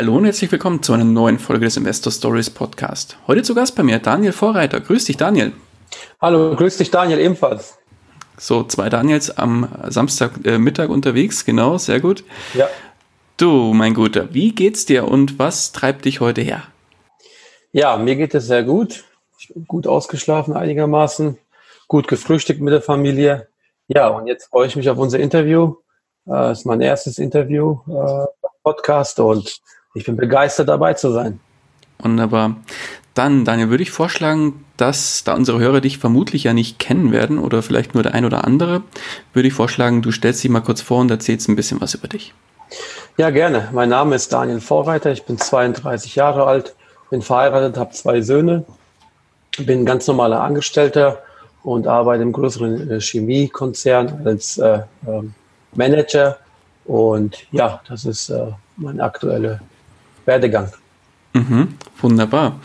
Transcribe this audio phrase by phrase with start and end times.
[0.00, 3.18] Hallo und herzlich willkommen zu einer neuen Folge des Investor Stories Podcast.
[3.26, 4.80] Heute zu Gast bei mir Daniel Vorreiter.
[4.80, 5.52] Grüß dich, Daniel.
[6.22, 7.76] Hallo, grüß dich, Daniel, ebenfalls.
[8.38, 12.24] So, zwei Daniels am Samstagmittag äh, unterwegs, genau, sehr gut.
[12.54, 12.66] Ja.
[13.36, 16.62] Du, mein Guter, wie geht's dir und was treibt dich heute her?
[17.72, 19.04] Ja, mir geht es sehr gut.
[19.38, 21.36] Ich bin gut ausgeschlafen einigermaßen,
[21.88, 23.48] gut gefrühstückt mit der Familie.
[23.86, 25.74] Ja, und jetzt freue ich mich auf unser Interview.
[26.24, 29.60] Äh, das ist mein erstes Interview äh, Podcast und
[29.94, 31.40] ich bin begeistert dabei zu sein.
[31.98, 32.56] Wunderbar.
[33.14, 37.38] Dann, Daniel, würde ich vorschlagen, dass, da unsere Hörer dich vermutlich ja nicht kennen werden
[37.38, 38.82] oder vielleicht nur der ein oder andere,
[39.32, 42.08] würde ich vorschlagen, du stellst dich mal kurz vor und erzählst ein bisschen was über
[42.08, 42.32] dich.
[43.16, 43.68] Ja, gerne.
[43.72, 45.10] Mein Name ist Daniel Vorreiter.
[45.10, 46.74] Ich bin 32 Jahre alt,
[47.10, 48.64] bin verheiratet, habe zwei Söhne,
[49.58, 51.20] bin ganz normaler Angestellter
[51.62, 55.22] und arbeite im größeren äh, Chemiekonzern als äh, äh,
[55.74, 56.38] Manager.
[56.84, 58.46] Und ja, das ist äh,
[58.76, 59.60] mein aktueller
[60.26, 60.68] Werdegang.
[61.32, 61.68] Mhm,
[62.00, 62.60] wunderbar.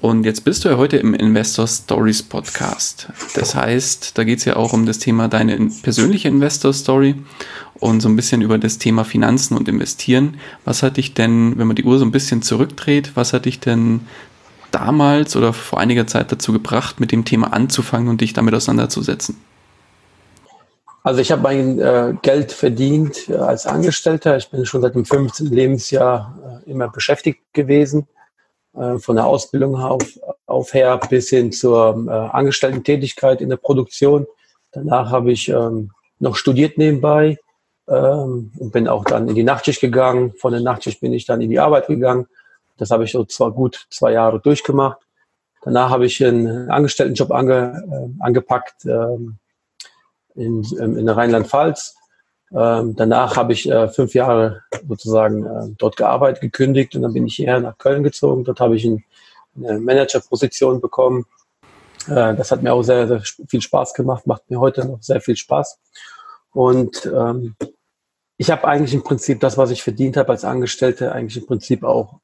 [0.00, 3.08] Und jetzt bist du ja heute im Investor Stories Podcast.
[3.34, 7.16] Das heißt, da geht es ja auch um das Thema deine persönliche Investor Story
[7.74, 10.38] und so ein bisschen über das Thema Finanzen und Investieren.
[10.64, 13.60] Was hat dich denn, wenn man die Uhr so ein bisschen zurückdreht, was hat dich
[13.60, 14.00] denn
[14.70, 19.36] damals oder vor einiger Zeit dazu gebracht, mit dem Thema anzufangen und dich damit auseinanderzusetzen?
[21.02, 24.36] Also ich habe mein äh, Geld verdient äh, als Angestellter.
[24.36, 25.46] Ich bin schon seit dem 15.
[25.46, 28.08] Lebensjahr äh, immer beschäftigt gewesen,
[28.74, 34.26] äh, von der Ausbildung auf, auf her bis hin zur äh, Angestellten-Tätigkeit in der Produktion.
[34.72, 37.38] Danach habe ich ähm, noch studiert nebenbei
[37.88, 40.34] ähm, und bin auch dann in die Nachtschicht gegangen.
[40.38, 42.26] Von der Nachtschicht bin ich dann in die Arbeit gegangen.
[42.76, 44.98] Das habe ich so zwar gut zwei Jahre durchgemacht.
[45.62, 48.84] Danach habe ich einen Angestelltenjob ange, äh, angepackt.
[48.84, 49.38] Ähm,
[50.38, 51.96] in, ähm, in Rheinland-Pfalz.
[52.50, 57.26] Ähm, danach habe ich äh, fünf Jahre sozusagen äh, dort gearbeitet, gekündigt und dann bin
[57.26, 58.44] ich hierher nach Köln gezogen.
[58.44, 59.04] Dort habe ich ein,
[59.56, 61.26] eine Managerposition bekommen.
[62.06, 65.20] Äh, das hat mir auch sehr, sehr viel Spaß gemacht, macht mir heute noch sehr
[65.20, 65.78] viel Spaß.
[66.52, 67.54] Und ähm,
[68.38, 71.82] ich habe eigentlich im Prinzip das, was ich verdient habe als Angestellte, eigentlich im Prinzip
[71.84, 72.20] auch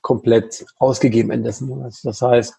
[0.00, 2.02] komplett ausgegeben Ende des Monats.
[2.02, 2.54] Das heißt,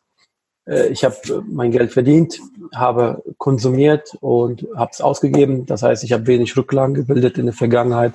[0.65, 2.39] ich habe äh, mein Geld verdient,
[2.73, 5.65] habe konsumiert und habe es ausgegeben.
[5.65, 8.13] Das heißt, ich habe wenig Rücklagen gebildet in der Vergangenheit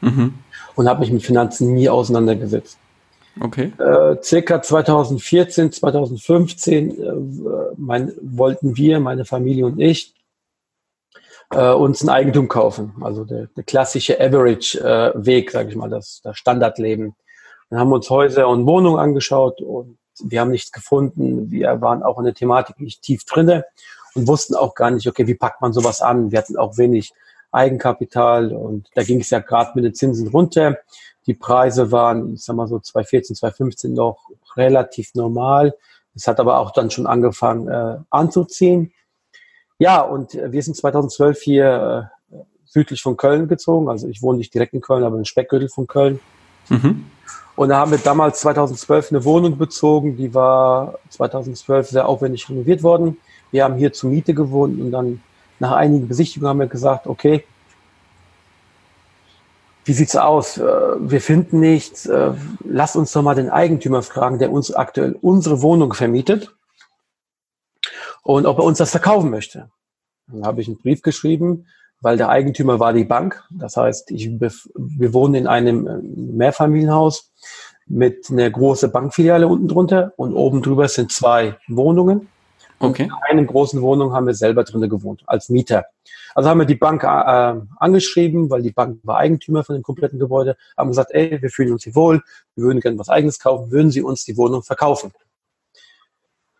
[0.00, 0.34] mhm.
[0.74, 2.78] und habe mich mit Finanzen nie auseinandergesetzt.
[3.40, 3.72] Okay.
[3.78, 7.12] Äh, circa 2014, 2015 äh,
[7.76, 10.14] mein, wollten wir, meine Familie und ich,
[11.50, 12.94] äh, uns ein Eigentum kaufen.
[13.00, 17.14] Also der, der klassische Average-Weg, äh, sage ich mal, das, das Standardleben.
[17.68, 21.50] Dann haben wir uns Häuser und Wohnungen angeschaut und wir haben nichts gefunden.
[21.50, 23.64] Wir waren auch in der Thematik nicht tief drinne
[24.14, 26.30] und wussten auch gar nicht, okay, wie packt man sowas an?
[26.32, 27.12] Wir hatten auch wenig
[27.52, 30.78] Eigenkapital und da ging es ja gerade mit den Zinsen runter.
[31.26, 35.74] Die Preise waren, ich sag mal so 2014, 2015 noch relativ normal.
[36.14, 38.92] Es hat aber auch dann schon angefangen äh, anzuziehen.
[39.78, 43.88] Ja, und wir sind 2012 hier äh, südlich von Köln gezogen.
[43.88, 46.20] Also ich wohne nicht direkt in Köln, aber im Speckgürtel von Köln.
[46.68, 47.06] Mhm.
[47.56, 52.82] Und da haben wir damals 2012 eine Wohnung bezogen, die war 2012 sehr aufwendig renoviert
[52.82, 53.16] worden.
[53.50, 55.22] Wir haben hier zur Miete gewohnt und dann
[55.58, 57.44] nach einigen Besichtigungen haben wir gesagt, okay,
[59.86, 60.58] wie sieht's aus?
[60.58, 62.06] Äh, wir finden nichts.
[62.06, 62.32] Äh,
[62.64, 66.54] lass uns doch mal den Eigentümer fragen, der uns aktuell unsere Wohnung vermietet
[68.22, 69.70] und ob er uns das verkaufen möchte.
[70.26, 71.66] Dann habe ich einen Brief geschrieben,
[72.00, 73.42] weil der Eigentümer war die Bank.
[73.50, 77.32] Das heißt, ich, wir wohnen in einem äh, Mehrfamilienhaus
[77.86, 82.28] mit einer großen Bankfiliale unten drunter und oben drüber sind zwei Wohnungen.
[82.78, 83.04] Okay.
[83.04, 85.86] in einer großen Wohnung haben wir selber drinnen gewohnt, als Mieter.
[86.34, 90.18] Also haben wir die Bank äh, angeschrieben, weil die Bank war Eigentümer von dem kompletten
[90.18, 92.22] Gebäude, haben gesagt, ey, wir fühlen uns hier wohl,
[92.54, 95.12] wir würden gerne was Eigenes kaufen, würden Sie uns die Wohnung verkaufen?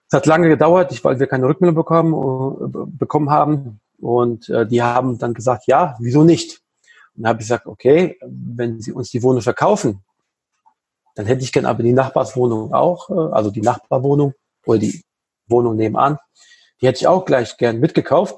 [0.08, 3.80] Es hat lange gedauert, weil wir keine Rückmeldung bekommen, äh, bekommen haben.
[3.98, 6.62] Und äh, die haben dann gesagt, ja, wieso nicht?
[7.14, 10.02] Und dann habe ich gesagt, okay, wenn Sie uns die Wohnung verkaufen,
[11.14, 14.34] dann hätte ich gerne aber die Nachbarswohnung auch, äh, also die Nachbarwohnung
[14.66, 15.02] oder die
[15.48, 16.18] Wohnung nebenan,
[16.80, 18.36] die hätte ich auch gleich gern mitgekauft,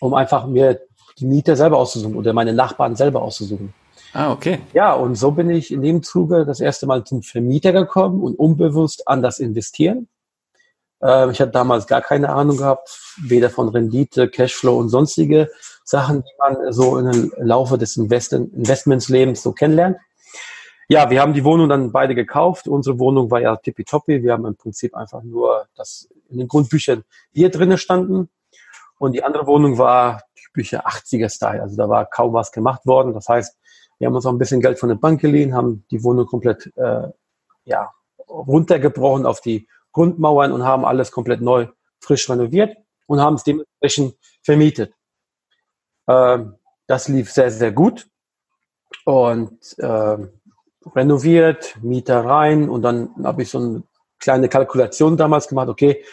[0.00, 0.80] um einfach mir
[1.18, 3.74] die Mieter selber auszusuchen oder meine Nachbarn selber auszusuchen.
[4.12, 4.60] Ah, okay.
[4.72, 8.38] Ja, und so bin ich in dem Zuge das erste Mal zum Vermieter gekommen und
[8.38, 10.08] unbewusst an das Investieren.
[11.02, 15.50] Ähm, ich hatte damals gar keine Ahnung gehabt, weder von Rendite, Cashflow und sonstige
[15.84, 19.98] Sachen, die man so im Laufe des Invest Investmentslebens so kennenlernt.
[20.88, 22.68] Ja, wir haben die Wohnung dann beide gekauft.
[22.68, 24.22] Unsere Wohnung war ja tippitoppi.
[24.22, 28.28] Wir haben im Prinzip einfach nur das in den Grundbüchern hier drinnen standen.
[28.98, 31.62] Und die andere Wohnung war typischer 80er-Style.
[31.62, 33.14] Also da war kaum was gemacht worden.
[33.14, 33.56] Das heißt,
[33.98, 36.70] wir haben uns auch ein bisschen Geld von der Bank geliehen, haben die Wohnung komplett
[36.76, 37.08] äh,
[37.64, 37.90] ja,
[38.28, 41.68] runtergebrochen auf die Grundmauern und haben alles komplett neu,
[42.00, 42.76] frisch renoviert
[43.06, 44.92] und haben es dementsprechend vermietet.
[46.06, 46.56] Ähm,
[46.86, 48.06] das lief sehr, sehr gut.
[49.06, 50.18] Und äh,
[50.94, 53.82] renoviert, Mieter rein und dann habe ich so eine
[54.18, 56.04] kleine Kalkulation damals gemacht, okay,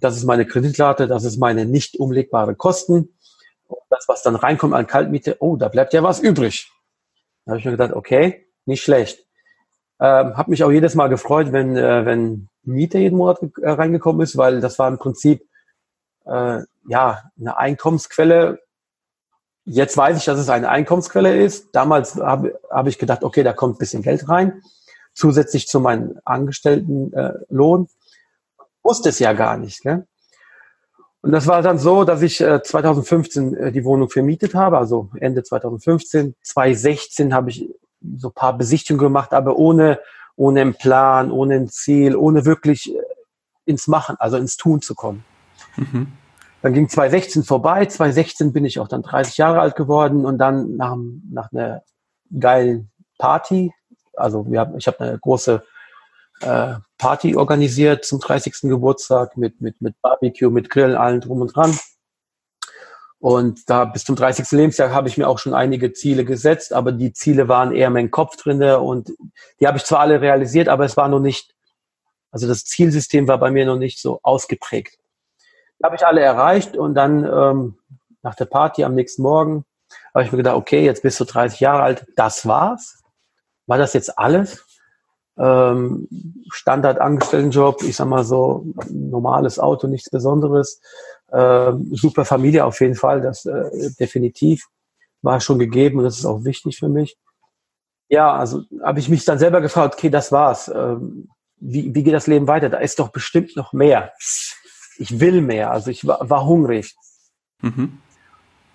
[0.00, 3.16] das ist meine Kreditrate, das ist meine nicht umlegbare Kosten.
[3.88, 6.70] Das, was dann reinkommt an Kaltmiete, oh, da bleibt ja was übrig.
[7.44, 9.26] Da habe ich mir gedacht, okay, nicht schlecht.
[10.00, 14.22] Ähm, habe mich auch jedes Mal gefreut, wenn, äh, wenn Miete jeden Monat äh, reingekommen
[14.22, 15.46] ist, weil das war im Prinzip
[16.26, 18.58] äh, ja eine Einkommensquelle,
[19.66, 21.68] Jetzt weiß ich, dass es eine Einkommensquelle ist.
[21.72, 24.62] Damals habe hab ich gedacht, okay, da kommt ein bisschen Geld rein,
[25.14, 27.84] zusätzlich zu meinem Angestelltenlohn.
[27.84, 29.86] Äh, wusste es ja gar nicht.
[29.86, 30.06] Ne?
[31.22, 35.08] Und das war dann so, dass ich äh, 2015 äh, die Wohnung vermietet habe, also
[35.18, 36.34] Ende 2015.
[36.42, 37.70] 2016 habe ich
[38.16, 40.00] so ein paar Besichtigungen gemacht, aber ohne,
[40.36, 42.98] ohne einen Plan, ohne ein Ziel, ohne wirklich äh,
[43.64, 45.24] ins Machen, also ins Tun zu kommen.
[45.76, 46.12] Mhm.
[46.62, 47.84] Dann ging 2016 vorbei.
[47.84, 50.96] 2016 bin ich auch dann 30 Jahre alt geworden und dann nach,
[51.30, 51.82] nach einer
[52.38, 53.72] geilen Party,
[54.16, 55.62] also wir haben, ich habe eine große
[56.40, 58.62] äh, Party organisiert zum 30.
[58.62, 61.76] Geburtstag mit, mit, mit Barbecue, mit Grill, allen drum und dran.
[63.24, 64.50] Und da bis zum 30.
[64.50, 68.10] Lebensjahr habe ich mir auch schon einige Ziele gesetzt, aber die Ziele waren eher mein
[68.10, 69.12] Kopf drinne und
[69.60, 71.54] die habe ich zwar alle realisiert, aber es war noch nicht,
[72.30, 74.98] also das Zielsystem war bei mir noch nicht so ausgeprägt
[75.84, 77.78] habe ich alle erreicht und dann ähm,
[78.22, 79.64] nach der Party am nächsten Morgen
[80.14, 83.02] habe ich mir gedacht, okay, jetzt bist du 30 Jahre alt, das war's.
[83.66, 84.64] War das jetzt alles?
[85.36, 86.08] Ähm,
[86.50, 90.80] Standard-Angestelltenjob, ich sag mal so, normales Auto, nichts Besonderes.
[91.34, 94.66] Ähm, super Familie auf jeden Fall, das äh, definitiv
[95.22, 97.16] war schon gegeben und das ist auch wichtig für mich.
[98.08, 100.68] Ja, also habe ich mich dann selber gefragt, okay, das war's.
[100.68, 102.68] Ähm, wie, wie geht das Leben weiter?
[102.68, 104.12] Da ist doch bestimmt noch mehr
[104.98, 106.94] ich will mehr, also ich war, war hungrig.
[107.62, 107.98] Mhm.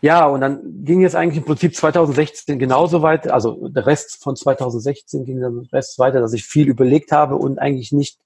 [0.02, 4.36] Ja, und dann ging es eigentlich im Prinzip 2016 genauso weit, also der Rest von
[4.36, 8.18] 2016 ging dann Rest weiter, dass ich viel überlegt habe und eigentlich nicht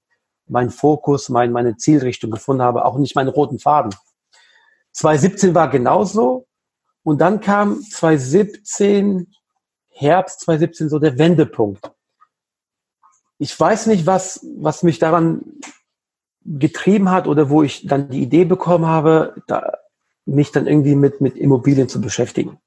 [0.46, 3.92] meinen Fokus, mein, meine Zielrichtung gefunden habe, auch nicht meinen roten Faden.
[4.94, 6.46] 2017 war genauso
[7.02, 9.32] und dann kam 2017,
[9.90, 11.92] Herbst 2017 so der Wendepunkt.
[13.38, 15.42] Ich weiß nicht, was, was mich daran
[16.44, 19.72] getrieben hat oder wo ich dann die Idee bekommen habe, da,
[20.26, 22.58] mich dann irgendwie mit, mit Immobilien zu beschäftigen.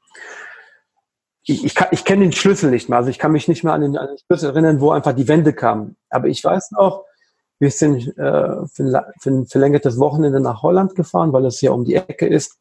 [1.44, 3.74] Ich, ich, kann, ich kenne den Schlüssel nicht mehr, also ich kann mich nicht mehr
[3.74, 5.96] an den, an den Schlüssel erinnern, wo einfach die Wände kamen.
[6.10, 7.06] Aber ich weiß noch,
[7.60, 11.72] wir sind äh, für, ein, für ein verlängertes Wochenende nach Holland gefahren, weil es ja
[11.72, 12.58] um die Ecke ist,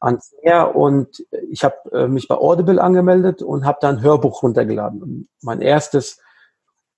[0.00, 0.74] ans Meer.
[0.74, 5.02] Und ich habe äh, mich bei Audible angemeldet und habe dann ein Hörbuch runtergeladen.
[5.02, 6.18] Und mein erstes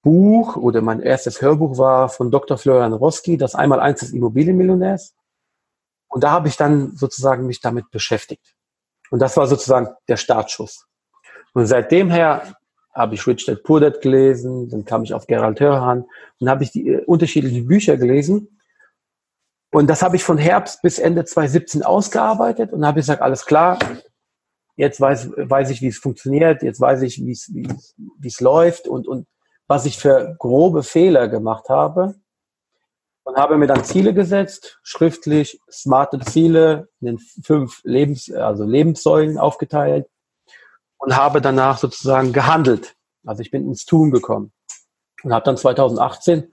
[0.03, 2.59] Buch oder mein erstes Hörbuch war von Dr.
[2.59, 5.15] Florian Roski, das Einmaleins des Immobilienmillionärs.
[6.09, 8.55] Und da habe ich dann sozusagen mich damit beschäftigt.
[9.11, 10.87] Und das war sozusagen der Startschuss.
[11.55, 12.57] Und seitdem her
[12.93, 16.05] habe ich Rich Dad gelesen, dann kam ich auf Gerald Hörhan
[16.39, 18.59] und habe ich die äh, unterschiedlichen Bücher gelesen.
[19.71, 23.79] Und das habe ich von Herbst bis Ende 2017 ausgearbeitet und habe gesagt, alles klar,
[24.77, 28.29] jetzt weiß, weiß ich, wie es funktioniert, jetzt weiß ich, wie es, wie es, wie
[28.29, 29.27] es läuft und, und
[29.67, 32.15] was ich für grobe Fehler gemacht habe
[33.25, 39.39] und habe mir dann Ziele gesetzt, schriftlich, smarte Ziele in den fünf Lebens, also Lebenssäulen
[39.39, 40.07] aufgeteilt
[41.03, 42.95] und habe danach sozusagen gehandelt.
[43.27, 44.53] Also ich bin ins Tun gekommen
[45.25, 46.45] und habe dann 2018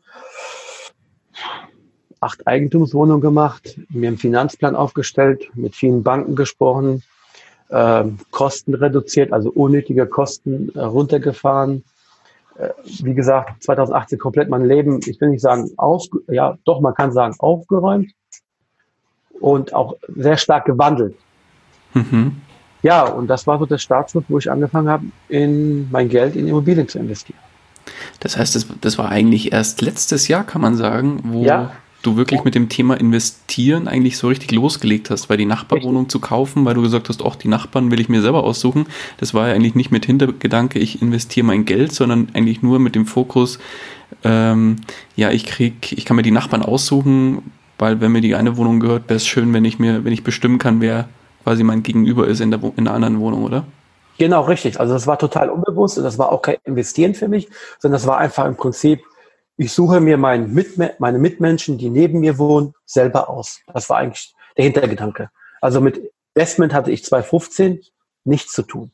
[2.20, 7.04] acht Eigentumswohnungen gemacht, mir einen Finanzplan aufgestellt, mit vielen Banken gesprochen,
[7.70, 11.86] äh, Kosten reduziert, also unnötige Kosten äh, runtergefahren,
[12.58, 12.70] äh,
[13.04, 17.12] wie gesagt, 2018 komplett mein Leben, ich will nicht sagen auf, ja, doch, man kann
[17.14, 18.12] sagen aufgeräumt
[19.40, 21.16] und auch sehr stark gewandelt.
[21.94, 22.42] Mhm.
[22.82, 26.48] Ja, und das war so der Startschuss, wo ich angefangen habe, in mein Geld in
[26.48, 27.40] Immobilien zu investieren.
[28.20, 31.72] Das heißt, das, das war eigentlich erst letztes Jahr, kann man sagen, wo, ja.
[32.02, 36.20] du wirklich mit dem Thema Investieren eigentlich so richtig losgelegt hast, weil die Nachbarwohnung zu
[36.20, 38.86] kaufen, weil du gesagt hast, auch die Nachbarn will ich mir selber aussuchen.
[39.18, 42.96] Das war ja eigentlich nicht mit Hintergedanke, ich investiere mein Geld, sondern eigentlich nur mit
[42.96, 43.60] dem Fokus,
[44.24, 44.78] ähm,
[45.16, 48.80] ja, ich krieg, ich kann mir die Nachbarn aussuchen, weil wenn mir die eine Wohnung
[48.80, 51.08] gehört, wäre es schön, wenn ich mir, wenn ich bestimmen kann, wer
[51.44, 53.66] quasi mein Gegenüber ist in der, in der anderen Wohnung, oder?
[54.18, 54.80] Genau, richtig.
[54.80, 57.48] Also das war total unbewusst und das war auch kein Investieren für mich,
[57.80, 59.02] sondern das war einfach im Prinzip,
[59.56, 63.62] ich suche mir mein Mitme meine Mitmenschen, die neben mir wohnen, selber aus.
[63.74, 65.30] Das war eigentlich der Hintergedanke.
[65.62, 66.02] Also mit
[66.36, 67.82] Investment hatte ich 2015
[68.26, 68.92] nichts zu tun.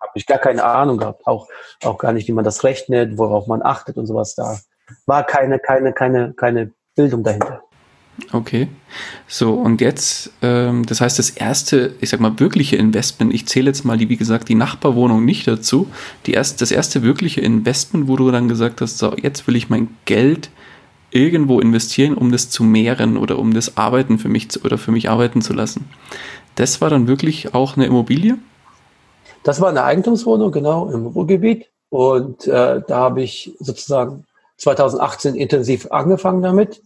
[0.00, 1.48] Habe ich gar keine Ahnung gehabt, auch,
[1.82, 4.58] auch gar nicht, wie man das rechnet, worauf man achtet und sowas da.
[5.06, 7.62] War keine, keine, keine, keine Bildung dahinter.
[8.32, 8.68] Okay.
[9.26, 13.66] So, und jetzt, ähm, das heißt, das erste, ich sag mal, wirkliche Investment, ich zähle
[13.66, 15.88] jetzt mal die, wie gesagt, die Nachbarwohnung nicht dazu.
[16.26, 19.70] Die erst, das erste wirkliche Investment, wo du dann gesagt hast, so, jetzt will ich
[19.70, 20.50] mein Geld
[21.10, 24.92] irgendwo investieren, um das zu mehren oder um das Arbeiten für mich zu, oder für
[24.92, 25.88] mich arbeiten zu lassen.
[26.54, 28.36] Das war dann wirklich auch eine Immobilie?
[29.42, 31.70] Das war eine Eigentumswohnung, genau, im Ruhrgebiet.
[31.88, 34.26] Und äh, da habe ich sozusagen
[34.58, 36.82] 2018 intensiv angefangen damit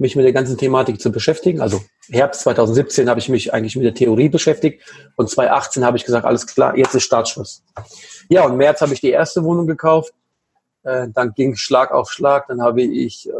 [0.00, 1.60] mich mit der ganzen Thematik zu beschäftigen.
[1.60, 4.82] Also Herbst 2017 habe ich mich eigentlich mit der Theorie beschäftigt
[5.16, 7.62] und 2018 habe ich gesagt, alles klar, jetzt ist Startschuss.
[8.28, 10.12] Ja, und im März habe ich die erste Wohnung gekauft.
[10.82, 12.46] Äh, dann ging Schlag auf Schlag.
[12.48, 13.32] Dann habe ich äh,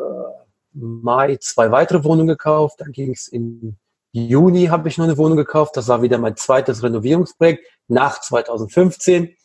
[0.73, 2.81] Mai zwei weitere Wohnungen gekauft.
[2.81, 3.77] Dann ging es in
[4.13, 5.77] Juni habe ich noch eine Wohnung gekauft.
[5.77, 9.37] Das war wieder mein zweites Renovierungsprojekt nach 2015.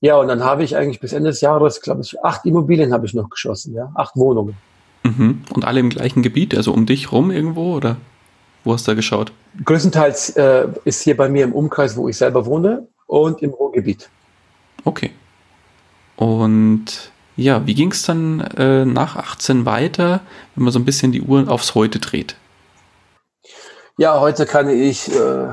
[0.00, 3.04] Ja, und dann habe ich eigentlich bis Ende des Jahres, glaube ich, acht Immobilien habe
[3.04, 4.56] ich noch geschossen, ja, acht Wohnungen.
[5.02, 5.42] Mhm.
[5.52, 7.96] Und alle im gleichen Gebiet, also um dich rum irgendwo oder
[8.64, 9.32] wo hast du da geschaut?
[9.64, 14.10] Größtenteils äh, ist hier bei mir im Umkreis, wo ich selber wohne und im Ruhrgebiet.
[14.84, 15.10] Okay.
[16.16, 20.20] Und ja, wie ging es dann äh, nach 18 weiter,
[20.54, 22.36] wenn man so ein bisschen die Uhr aufs Heute dreht?
[23.96, 25.48] Ja, heute kann ich, äh,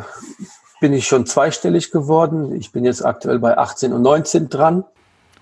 [0.81, 2.55] bin ich schon zweistellig geworden.
[2.55, 4.83] Ich bin jetzt aktuell bei 18 und 19 dran.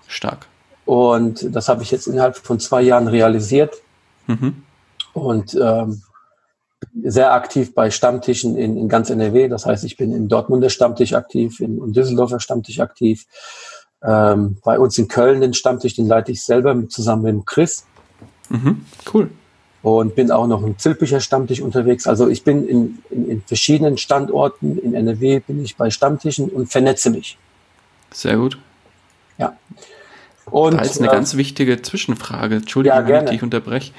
[0.06, 0.46] Stark.
[0.84, 3.74] Und das habe ich jetzt innerhalb von zwei Jahren realisiert.
[4.26, 4.62] Mhm.
[5.12, 6.02] Und ähm,
[7.02, 9.48] sehr aktiv bei Stammtischen in, in ganz NRW.
[9.48, 13.26] Das heißt, ich bin im Dortmunder Stammtisch aktiv, in, in Düsseldorfer Stammtisch aktiv.
[14.02, 17.44] Ähm, bei uns in Köln den Stammtisch, den leite ich selber mit, zusammen mit dem
[17.44, 17.86] Chris.
[18.48, 19.30] Mhm, cool.
[19.82, 22.06] Und bin auch noch im Zilpicher Stammtisch unterwegs.
[22.06, 26.70] Also ich bin in, in, in verschiedenen Standorten in NRW, bin ich bei Stammtischen und
[26.70, 27.38] vernetze mich.
[28.12, 28.58] Sehr gut.
[29.38, 29.56] Ja.
[30.50, 32.56] Und, da ist eine äh, ganz wichtige Zwischenfrage.
[32.56, 33.92] Entschuldigung, ja, wenn ich dich unterbreche.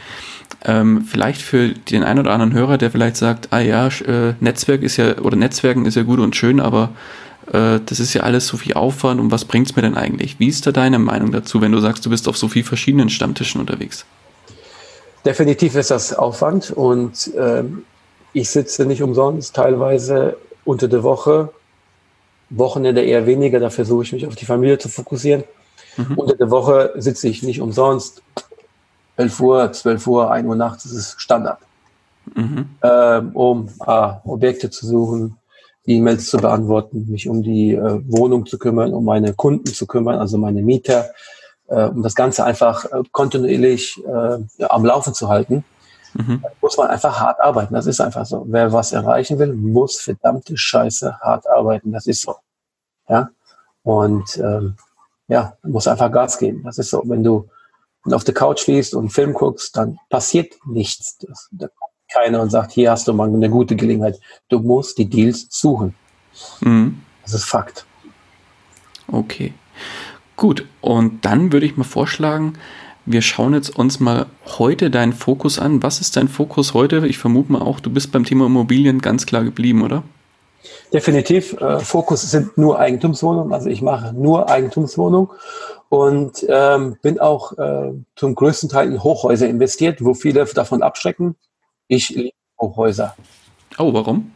[0.66, 4.82] Ähm, vielleicht für den einen oder anderen Hörer, der vielleicht sagt, ah ja, äh, Netzwerk
[4.82, 6.89] ist ja, oder Netzwerken ist ja gut und schön, aber
[7.51, 10.39] äh, das ist ja alles so viel Aufwand und was bringt's mir denn eigentlich?
[10.39, 13.10] Wie ist da deine Meinung dazu, wenn du sagst, du bist auf so vielen verschiedenen
[13.10, 14.06] Stammtischen unterwegs?
[15.25, 17.84] Definitiv ist das Aufwand und ähm,
[18.34, 21.50] ich sitze nicht umsonst, teilweise unter der Woche,
[22.50, 25.44] Wochenende eher weniger, da versuche ich mich auf die Familie zu fokussieren.
[25.98, 26.18] Mhm.
[26.18, 28.22] Unter der Woche sitze ich nicht umsonst
[29.18, 31.60] 11 Uhr, 12 Uhr, 1 Uhr nachts, das ist Standard.
[32.36, 32.70] Mhm.
[32.84, 35.38] Ähm, um äh, Objekte zu suchen,
[35.86, 40.20] E-Mails zu beantworten, mich um die äh, Wohnung zu kümmern, um meine Kunden zu kümmern,
[40.20, 41.10] also meine Mieter,
[41.68, 45.63] äh, um das Ganze einfach äh, kontinuierlich äh, am Laufen zu halten,
[46.13, 46.44] mhm.
[46.62, 47.74] muss man einfach hart arbeiten.
[47.74, 48.46] Das ist einfach so.
[48.50, 51.94] Wer was erreichen will, muss verdammte Scheiße hart arbeiten.
[51.94, 52.36] Das ist so.
[53.08, 53.30] Ja.
[53.84, 54.75] Und ähm,
[55.27, 56.63] ja, muss einfach Gas geben.
[56.63, 57.03] Das ist so.
[57.05, 57.50] Wenn du
[58.05, 61.17] auf der Couch liest und einen Film guckst, dann passiert nichts.
[61.17, 64.19] Das, da kommt keiner und sagt, hier hast du mal eine gute Gelegenheit.
[64.50, 65.96] Du musst die Deals suchen.
[66.62, 67.01] Mhm.
[67.24, 67.86] Das ist Fakt.
[69.07, 69.53] Okay.
[70.36, 70.65] Gut.
[70.81, 72.53] Und dann würde ich mal vorschlagen,
[73.05, 75.81] wir schauen jetzt uns mal heute deinen Fokus an.
[75.81, 77.07] Was ist dein Fokus heute?
[77.07, 80.03] Ich vermute mal auch, du bist beim Thema Immobilien ganz klar geblieben, oder?
[80.93, 81.53] Definitiv.
[81.61, 83.53] Äh, Fokus sind nur Eigentumswohnungen.
[83.53, 85.29] Also ich mache nur Eigentumswohnungen
[85.89, 91.35] und ähm, bin auch äh, zum größten Teil in Hochhäuser investiert, wo viele davon abschrecken.
[91.87, 93.15] Ich liebe Hochhäuser.
[93.77, 94.31] Oh, warum?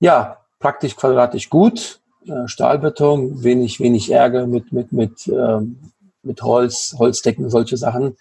[0.00, 2.00] Ja, praktisch quadratisch gut.
[2.26, 8.16] Äh, Stahlbeton, wenig, wenig Ärger mit, mit, mit, ähm, mit Holz, Holzdecken, solche Sachen.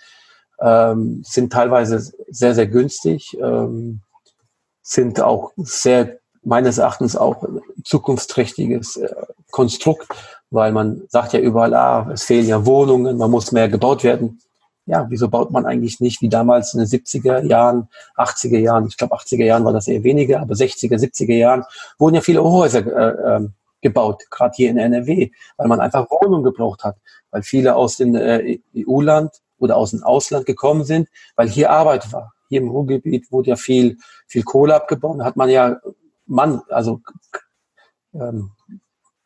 [0.60, 4.02] Ähm, sind teilweise sehr, sehr günstig, ähm,
[4.82, 7.44] sind auch sehr meines Erachtens auch
[7.84, 9.14] zukunftsträchtiges äh,
[9.52, 10.08] Konstrukt,
[10.52, 14.40] weil man sagt ja überall, ah, es fehlen ja Wohnungen, man muss mehr gebaut werden.
[14.88, 18.98] Ja, wieso baut man eigentlich nicht wie damals in den 70er Jahren, 80er Jahren, ich
[18.98, 21.64] glaube 80er Jahren war das eher weniger, aber 60er, 70er Jahren
[21.98, 23.48] wurden ja viele Hochhäuser äh, äh,
[23.82, 26.98] gebaut, gerade hier in NRW, weil man einfach Wohnungen gebraucht hat,
[27.32, 32.12] weil viele aus dem äh, EU-Land oder aus dem Ausland gekommen sind, weil hier Arbeit
[32.14, 32.34] war.
[32.50, 33.98] hier im Ruhrgebiet wurde ja viel,
[34.28, 35.20] viel Kohle abgebaut.
[35.20, 35.78] Da hat man ja
[36.26, 37.02] Mann, also
[38.14, 38.52] ähm,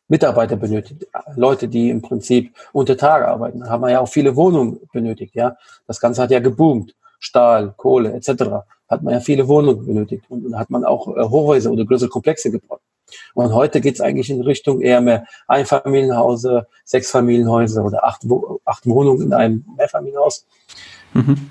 [0.08, 3.60] Mitarbeiter benötigt, Leute, die im Prinzip unter Tage arbeiten.
[3.60, 5.34] Da haben wir ja auch viele Wohnungen benötigt.
[5.34, 6.94] Ja, das Ganze hat ja geboomt.
[7.20, 8.64] Stahl, Kohle etc.
[8.88, 12.08] Hat man ja viele Wohnungen benötigt und dann hat man auch äh, Hochhäuser oder größere
[12.08, 12.80] Komplexe gebaut.
[13.34, 18.22] Und heute geht es eigentlich in Richtung eher mehr Einfamilienhäuser, Sechsfamilienhäuser oder acht,
[18.64, 20.46] acht Wohnungen in einem Mehrfamilienhaus.
[21.12, 21.50] Mhm.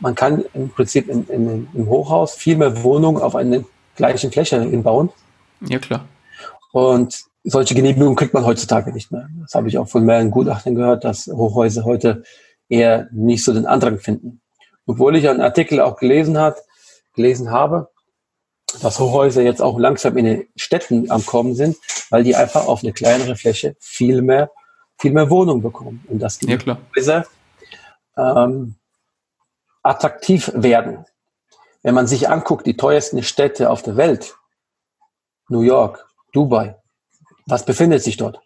[0.00, 3.64] Man kann im Prinzip in, in, im Hochhaus viel mehr Wohnungen auf einer
[3.96, 5.10] gleichen Fläche bauen.
[5.60, 6.06] Ja, klar.
[6.72, 9.28] Und solche Genehmigungen kriegt man heutzutage nicht mehr.
[9.40, 12.22] Das habe ich auch von mehreren Gutachtern gehört, dass Hochhäuser heute
[12.68, 14.40] eher nicht so den Andrang finden.
[14.86, 16.58] Obwohl ich einen Artikel auch gelesen hat,
[17.14, 17.88] gelesen habe,
[18.82, 21.76] dass Hochhäuser jetzt auch langsam in den Städten am Kommen sind,
[22.10, 24.50] weil die einfach auf eine kleinere Fläche viel mehr,
[24.98, 26.58] viel mehr Wohnung bekommen und dass die ja,
[26.94, 27.24] Häuser
[28.16, 28.74] ähm,
[29.82, 31.04] attraktiv werden.
[31.86, 34.34] Wenn man sich anguckt, die teuersten Städte auf der Welt,
[35.48, 36.74] New York, Dubai,
[37.46, 38.40] was befindet sich dort?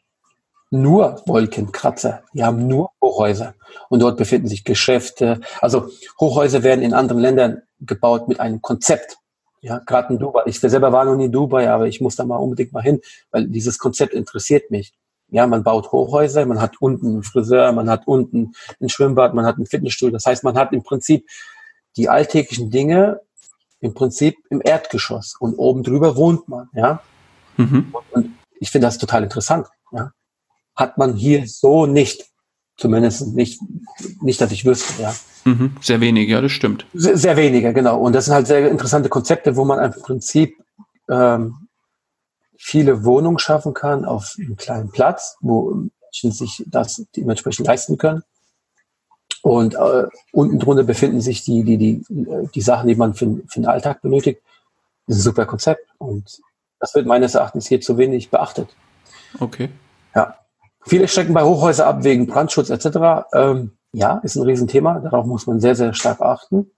[0.68, 2.22] Nur Wolkenkratzer.
[2.34, 3.54] Die haben nur Hochhäuser.
[3.88, 5.40] Und dort befinden sich Geschäfte.
[5.62, 5.88] Also
[6.20, 9.16] Hochhäuser werden in anderen Ländern gebaut mit einem Konzept.
[9.62, 10.42] Ja, gerade in Dubai.
[10.44, 13.00] Ich selber war noch nie in Dubai, aber ich muss da mal unbedingt mal hin,
[13.30, 14.92] weil dieses Konzept interessiert mich.
[15.28, 19.46] Ja, man baut Hochhäuser, man hat unten einen Friseur, man hat unten ein Schwimmbad, man
[19.46, 20.12] hat ein Fitnessstudio.
[20.12, 21.26] Das heißt, man hat im Prinzip
[21.96, 23.22] die alltäglichen Dinge
[23.80, 26.68] im Prinzip im Erdgeschoss und oben drüber wohnt man.
[26.74, 27.02] Ja,
[27.56, 27.94] mhm.
[28.12, 29.66] und ich finde das total interessant.
[29.92, 30.12] Ja,
[30.76, 32.26] hat man hier so nicht,
[32.76, 33.60] zumindest nicht,
[34.20, 35.02] nicht, dass ich wüsste.
[35.02, 35.14] Ja.
[35.44, 36.86] Mhm, sehr wenige, ja, das stimmt.
[36.92, 37.98] Sehr, sehr wenige, genau.
[38.00, 40.54] Und das sind halt sehr interessante Konzepte, wo man im Prinzip
[41.08, 41.68] ähm,
[42.58, 48.22] viele Wohnungen schaffen kann auf einem kleinen Platz, wo Menschen sich das dementsprechend leisten können.
[49.42, 52.04] Und äh, unten drunter befinden sich die, die, die,
[52.54, 54.42] die Sachen, die man für, für den Alltag benötigt.
[55.06, 55.86] Das ist ein super Konzept.
[55.98, 56.40] Und
[56.78, 58.68] das wird meines Erachtens hier zu wenig beachtet.
[59.38, 59.70] Okay.
[60.14, 60.36] Ja.
[60.82, 63.26] Viele Strecken bei Hochhäusern ab wegen Brandschutz etc.
[63.34, 64.98] Ähm, ja, ist ein Riesenthema.
[65.00, 66.70] Darauf muss man sehr, sehr stark achten.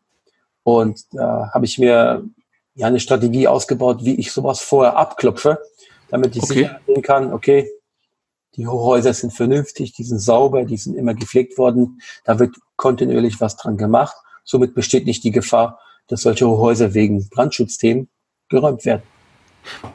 [0.64, 2.24] Und da habe ich mir
[2.74, 5.58] ja eine Strategie ausgebaut, wie ich sowas vorher abklopfe,
[6.08, 6.54] damit ich okay.
[6.54, 7.70] sicher sehen kann, okay,
[8.56, 13.40] die Hochhäuser sind vernünftig, die sind sauber, die sind immer gepflegt worden, da wird kontinuierlich
[13.40, 14.14] was dran gemacht.
[14.44, 18.08] Somit besteht nicht die Gefahr, dass solche Hochhäuser wegen Brandschutzthemen
[18.48, 19.02] geräumt werden.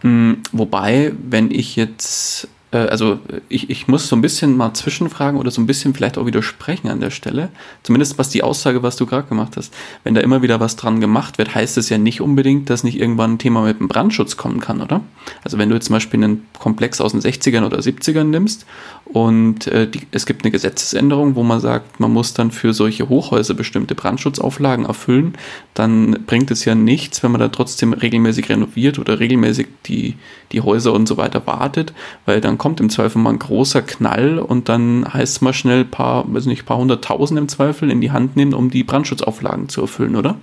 [0.02, 5.39] Hm, wobei, wenn ich jetzt äh, also ich, ich muss so ein bisschen mal zwischenfragen
[5.39, 7.49] oder so ein bisschen vielleicht auch widersprechen an der Stelle.
[7.84, 9.73] Zumindest was die Aussage, was du gerade gemacht hast.
[10.03, 12.99] Wenn da immer wieder was dran gemacht wird, heißt es ja nicht unbedingt, dass nicht
[12.99, 15.01] irgendwann ein Thema mit dem Brandschutz kommen kann, oder?
[15.43, 18.65] Also wenn du jetzt zum Beispiel einen Komplex aus den 60ern oder 70ern nimmst
[19.06, 23.10] und äh, die, es gibt eine Gesetzesänderung, wo man sagt, man muss dann für solche
[23.10, 25.34] Hochhäuser bestimmte Brandschutzauflagen erfüllen,
[25.73, 30.15] dann bringt es ja nichts, wenn man da trotzdem regelmäßig renoviert oder regelmäßig die,
[30.51, 31.93] die Häuser und so weiter wartet,
[32.25, 35.81] weil dann kommt im Zweifel mal ein großer Knall und dann heißt es mal schnell
[35.81, 39.69] ein paar, weiß nicht, paar hunderttausend im Zweifel in die Hand nehmen, um die Brandschutzauflagen
[39.69, 40.38] zu erfüllen, oder?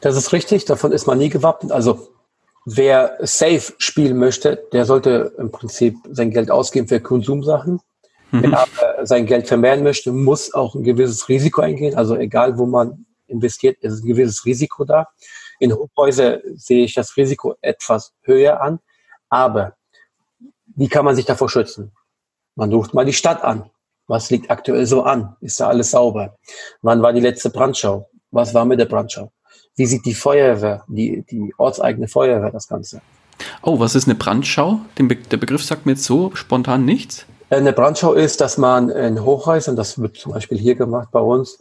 [0.00, 1.72] Das ist richtig, davon ist man nie gewappnet.
[1.72, 2.08] Also
[2.64, 7.80] wer safe spielen möchte, der sollte im Prinzip sein Geld ausgeben für Konsumsachen.
[8.30, 8.42] Mhm.
[8.42, 11.96] Wer aber sein Geld vermehren möchte, muss auch ein gewisses Risiko eingehen.
[11.96, 15.08] Also egal, wo man investiert, ist ein gewisses Risiko da.
[15.58, 18.80] In Hochhäuser sehe ich das Risiko etwas höher an.
[19.30, 19.74] Aber
[20.76, 21.92] wie kann man sich davor schützen?
[22.54, 23.70] Man ruft mal die Stadt an.
[24.06, 25.36] Was liegt aktuell so an?
[25.40, 26.36] Ist da alles sauber?
[26.82, 28.08] Wann war die letzte Brandschau?
[28.30, 29.30] Was war mit der Brandschau?
[29.76, 33.00] Wie sieht die Feuerwehr, die, die ortseigene Feuerwehr das Ganze?
[33.62, 34.80] Oh, was ist eine Brandschau?
[34.96, 37.26] Be der Begriff sagt mir jetzt so spontan nichts.
[37.50, 41.58] Eine Brandschau ist, dass man in Hochhäusern, das wird zum Beispiel hier gemacht bei uns,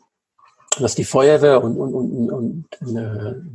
[0.80, 3.46] dass die Feuerwehr und, und, und, und eine,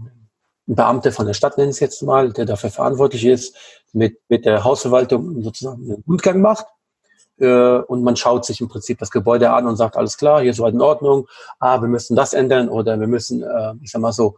[0.68, 3.56] ein Beamter von der Stadt, nennen es jetzt mal, der dafür verantwortlich ist,
[3.92, 6.66] mit, mit der Hausverwaltung sozusagen einen Rundgang macht.
[7.38, 10.50] Äh, und man schaut sich im Prinzip das Gebäude an und sagt, alles klar, hier
[10.50, 11.26] ist soweit in Ordnung,
[11.58, 14.36] ah, wir müssen das ändern oder wir müssen, äh, ich sag mal so,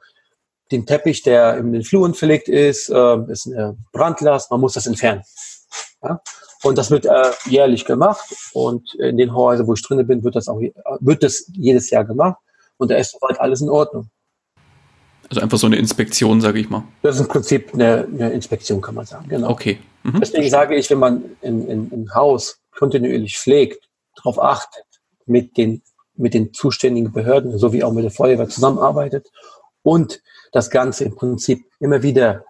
[0.71, 4.87] den Teppich, der in den Fluren verlegt ist, äh, ist eine Brandlast, man muss das
[4.87, 5.23] entfernen.
[6.03, 6.21] Ja?
[6.63, 10.37] Und das wird äh, jährlich gemacht und in den Häusern, wo ich drin bin, wird
[10.37, 10.61] das auch
[11.01, 12.39] wird das jedes Jahr gemacht
[12.79, 14.09] und da ist soweit alles in Ordnung.
[15.35, 16.85] Also einfach so eine Inspektion, sage ich mal.
[17.03, 19.29] Das ist im Prinzip eine, eine Inspektion, kann man sagen.
[19.29, 19.51] Genau.
[19.51, 19.81] Okay.
[20.05, 20.21] Mhm.
[20.21, 24.85] Deswegen sage ich, wenn man in, in, ein Haus kontinuierlich pflegt, darauf achtet,
[25.27, 25.83] mit den,
[26.15, 29.29] mit den zuständigen Behörden sowie auch mit der Feuerwehr zusammenarbeitet
[29.83, 32.45] und das Ganze im Prinzip immer wieder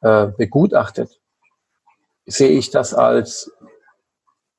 [0.00, 1.20] äh, begutachtet,
[2.24, 3.52] sehe ich das als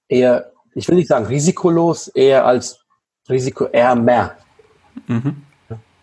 [0.08, 2.80] eher, ich will nicht sagen risikolos, eher als
[3.28, 4.36] risikoärmer.
[5.08, 5.42] Mhm.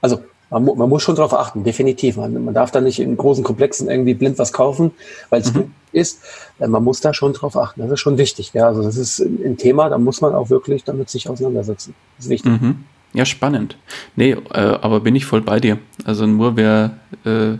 [0.01, 2.17] Also Man, man muss schon darauf achten, definitiv.
[2.17, 4.93] Man, man, darf da nicht in großen Komplexen irgendwie blind was kaufen,
[5.31, 5.73] weil es mhm.
[5.93, 6.21] ist.
[6.59, 7.83] Äh, man muss da schon drauf achten.
[7.83, 8.53] Das ist schon wichtig.
[8.55, 8.67] Ja?
[8.69, 11.95] Also das ist ein Thema, da muss man auch wirklich damit sich auseinandersetzen.
[12.17, 12.51] Das ist wichtig.
[12.51, 12.85] Mhm.
[13.15, 13.77] Ja, spannend.
[14.17, 15.79] Nee, äh, aber bin ich voll bei dir.
[16.05, 17.57] Also nur wer äh,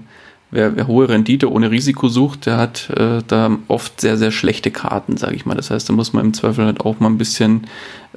[0.51, 4.71] wer, wer hohe Rendite ohne Risiko sucht, der hat äh, da oft sehr, sehr schlechte
[4.71, 5.55] Karten, sage ich mal.
[5.55, 7.67] Das heißt, da muss man im Zweifel halt auch mal ein bisschen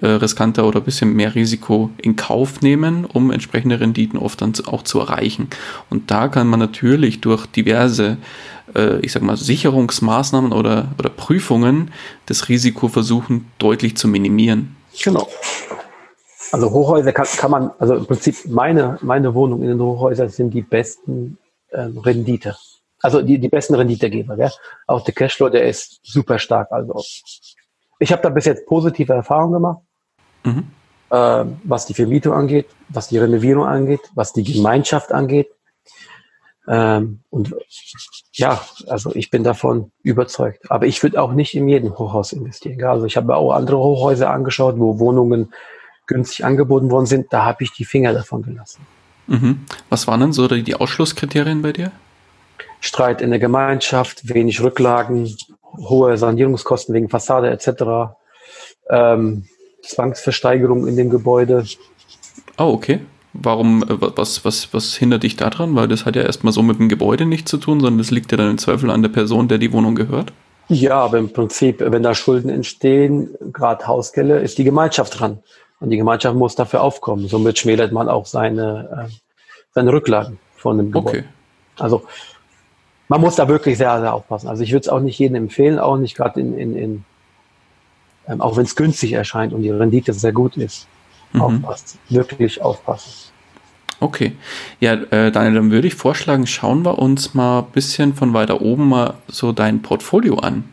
[0.02, 4.54] äh, riskanter oder ein bisschen mehr Risiko in Kauf nehmen, um entsprechende Renditen oft dann
[4.66, 5.50] auch zu erreichen.
[5.90, 8.18] Und da kann man natürlich durch diverse,
[8.76, 11.92] äh, ich sag mal, Sicherungsmaßnahmen oder, oder Prüfungen
[12.26, 14.76] das Risiko versuchen, deutlich zu minimieren.
[15.04, 15.28] Genau.
[16.52, 20.54] Also Hochhäuser kann, kann man, also im Prinzip meine, meine Wohnung in den Hochhäusern sind
[20.54, 21.38] die besten
[21.74, 22.56] ähm, Rendite.
[23.02, 24.38] Also die, die besten Renditegeber.
[24.38, 24.52] Ja?
[24.88, 26.72] Auch der Cashflow, der ist super stark.
[26.72, 27.02] Also
[28.00, 29.80] ich habe da bis jetzt positive Erfahrungen gemacht,
[30.44, 30.72] mhm.
[31.10, 35.50] äh, was die Vermietung angeht, was die Renovierung angeht, was die Gemeinschaft angeht.
[36.68, 37.56] Ähm, und
[38.34, 40.70] ja, also ich bin davon überzeugt.
[40.70, 42.84] Aber ich würde auch nicht in jedem Hochhaus investieren.
[42.84, 45.54] Also ich habe auch andere Hochhäuser angeschaut, wo Wohnungen
[46.08, 47.34] günstig angeboten worden sind.
[47.34, 48.86] Da habe ich die Finger davon gelassen.
[49.32, 49.62] Mhm.
[49.90, 51.92] Was waren denn so die Ausschlusskriterien bei dir?
[52.82, 55.34] Streit in der Gemeinschaft, wenig Rücklagen,
[55.78, 58.14] hohe Sanierungskosten wegen Fassade etc.,
[58.90, 59.46] ähm,
[59.84, 61.66] Zwangsversteigerung in dem Gebäude.
[62.58, 63.00] Oh, okay.
[63.32, 65.76] Warum, äh, was, was, was hindert dich daran?
[65.76, 68.32] Weil das hat ja erstmal so mit dem Gebäude nichts zu tun, sondern das liegt
[68.32, 70.34] ja dann im Zweifel an der Person, der die Wohnung gehört.
[70.68, 75.40] Ja, aber im Prinzip, wenn da Schulden entstehen, gerade Hausgelle, ist die Gemeinschaft dran.
[75.82, 77.28] Und die Gemeinschaft muss dafür aufkommen.
[77.28, 79.12] Somit schmälert man auch seine, äh,
[79.74, 81.20] seine Rücklagen von dem Gebäude.
[81.20, 81.28] Okay.
[81.78, 82.04] Also
[83.10, 84.48] man muss da wirklich sehr, sehr aufpassen.
[84.48, 87.06] Also ich würde es auch nicht jedem empfehlen, auch nicht gerade in, in, in
[88.28, 90.88] ähm, auch wenn es günstig erscheint und die Rendite sehr gut ist.
[91.34, 91.42] Mhm.
[91.42, 92.00] Aufpassen.
[92.10, 93.32] Wirklich aufpassen.
[94.00, 94.34] Okay.
[94.80, 98.62] Ja, äh, Daniel, dann würde ich vorschlagen, schauen wir uns mal ein bisschen von weiter
[98.62, 100.64] oben mal so dein Portfolio an.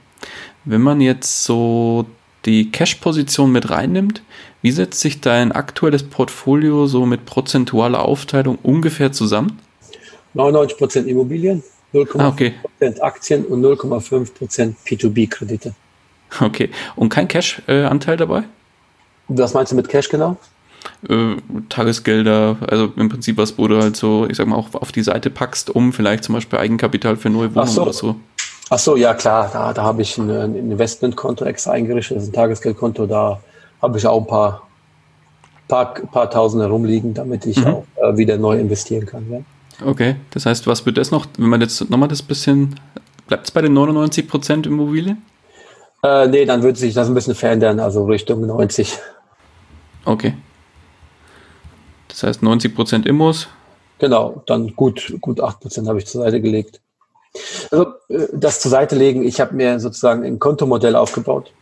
[0.64, 2.06] Wenn man jetzt so
[2.44, 4.22] die Cash-Position mit reinnimmt,
[4.62, 9.58] wie setzt sich dein aktuelles Portfolio so mit prozentualer Aufteilung ungefähr zusammen?
[10.34, 11.62] 99% Immobilien,
[11.94, 12.54] 0,5% ah, okay.
[13.00, 15.74] Aktien und 0,5% P2B-Kredite.
[16.40, 16.70] Okay.
[16.96, 18.44] Und kein Cash-Anteil dabei?
[19.28, 20.36] Was meinst du mit Cash genau?
[21.08, 21.36] Äh,
[21.68, 25.02] Tagesgelder, also im Prinzip was, wo du halt so, ich sag mal, auch auf die
[25.02, 27.82] Seite packst, um vielleicht zum Beispiel Eigenkapital für neue Wohnungen so.
[27.82, 28.16] oder so.
[28.70, 32.30] Ach so, ja klar, da, da habe ich ein, ein Investmentkonto extra eingerichtet, das ist
[32.30, 33.40] ein Tagesgeldkonto, da
[33.80, 34.68] habe ich auch ein paar,
[35.68, 37.66] paar, paar Tausende rumliegen, damit ich mhm.
[37.66, 39.26] auch äh, wieder neu investieren kann.
[39.30, 39.40] Ja.
[39.86, 42.78] Okay, das heißt, was wird das noch, wenn man jetzt nochmal das bisschen,
[43.26, 45.16] bleibt es bei den 99 Prozent Immobilie?
[46.02, 48.98] Äh, nee, dann würde sich das ein bisschen verändern, also Richtung 90.
[50.04, 50.34] Okay.
[52.08, 53.48] Das heißt 90 Prozent Immos?
[53.98, 56.80] Genau, dann gut, gut 8 Prozent habe ich zur Seite gelegt.
[57.70, 61.52] Also äh, das zur Seite legen, ich habe mir sozusagen ein Kontomodell aufgebaut,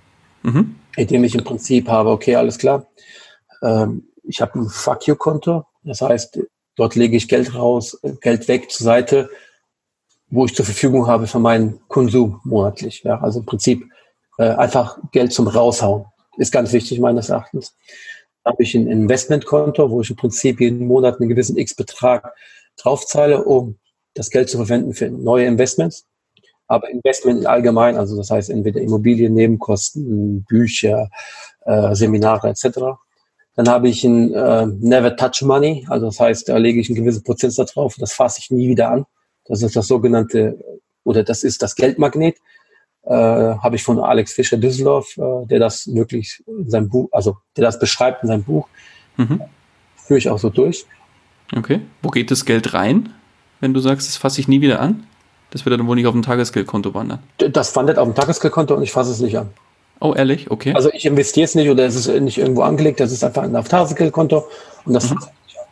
[0.42, 0.76] mhm.
[0.96, 2.86] in dem ich im Prinzip habe, okay, alles klar,
[3.62, 6.40] ähm, ich habe ein Fuck You-Konto, das heißt,
[6.76, 9.30] dort lege ich Geld raus, Geld weg zur Seite,
[10.28, 13.02] wo ich zur Verfügung habe für meinen Konsum monatlich.
[13.04, 13.84] Ja, also im Prinzip
[14.38, 16.06] äh, einfach Geld zum Raushauen.
[16.36, 17.74] Ist ganz wichtig meines Erachtens.
[18.44, 22.32] Da habe ich ein Investmentkonto, wo ich im Prinzip jeden Monat einen gewissen X-Betrag
[22.76, 23.78] draufzahle, um
[24.16, 26.06] das Geld zu verwenden für neue Investments.
[26.68, 31.10] Aber Investment allgemein, also das heißt entweder Immobilien, Nebenkosten, Bücher,
[31.64, 32.78] äh, Seminare etc.
[33.54, 36.96] Dann habe ich ein äh, Never Touch Money, also das heißt, da lege ich einen
[36.96, 39.04] gewissen Prozentsatz drauf, das fasse ich nie wieder an.
[39.44, 40.58] Das ist das sogenannte,
[41.04, 42.36] oder das ist das Geldmagnet,
[43.04, 47.36] äh, habe ich von Alex Fischer Düsseldorf, äh, der das wirklich in seinem Buch, also
[47.56, 48.68] der das beschreibt in seinem Buch,
[49.16, 49.40] mhm.
[49.96, 50.84] führe ich auch so durch.
[51.56, 53.14] Okay, wo geht das Geld rein?
[53.60, 55.06] Wenn du sagst, das fasse ich nie wieder an?
[55.50, 57.20] Das wird dann wohl nicht auf dem Tagesgeldkonto wandern.
[57.38, 59.50] Das wandert auf dem Tagesgeldkonto und ich fasse es nicht an.
[60.00, 60.50] Oh, ehrlich?
[60.50, 60.74] Okay.
[60.74, 63.56] Also ich investiere es nicht oder es ist nicht irgendwo angelegt, das ist einfach ein
[63.56, 64.46] auf Tagesgeldkonto
[64.84, 65.14] und das mhm.
[65.14, 65.66] fasse ich nicht an.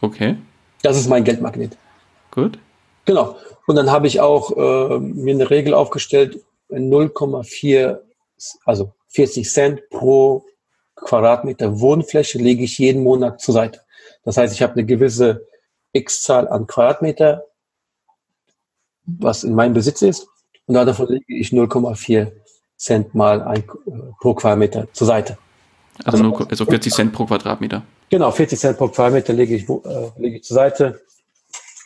[0.00, 0.36] Okay.
[0.82, 1.76] Das ist mein Geldmagnet.
[2.30, 2.58] Gut.
[3.04, 3.36] Genau.
[3.66, 7.98] Und dann habe ich auch äh, mir eine Regel aufgestellt, 0,4,
[8.64, 10.44] also 40 Cent pro
[10.96, 13.80] Quadratmeter Wohnfläche lege ich jeden Monat zur Seite.
[14.24, 15.46] Das heißt, ich habe eine gewisse
[15.92, 17.44] X-Zahl an Quadratmeter,
[19.04, 20.26] was in meinem Besitz ist.
[20.66, 22.32] Und davon lege ich 0,4
[22.76, 25.38] Cent mal ein, äh, pro Quadratmeter zur Seite.
[26.04, 27.82] Also, also, also 40 Cent pro Quadratmeter.
[28.08, 31.00] Genau, 40 Cent pro Quadratmeter lege ich, äh, lege ich zur Seite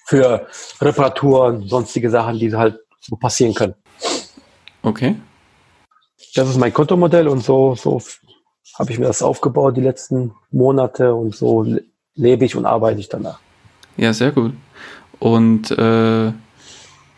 [0.06, 0.46] für
[0.80, 3.74] Reparaturen, sonstige Sachen, die halt so passieren können.
[4.82, 5.16] Okay.
[6.34, 8.00] Das ist mein Kontomodell und so, so
[8.78, 11.66] habe ich mir das aufgebaut die letzten Monate und so
[12.14, 13.40] lebe ich und arbeite ich danach.
[13.96, 14.52] Ja, sehr gut.
[15.18, 16.32] Und äh,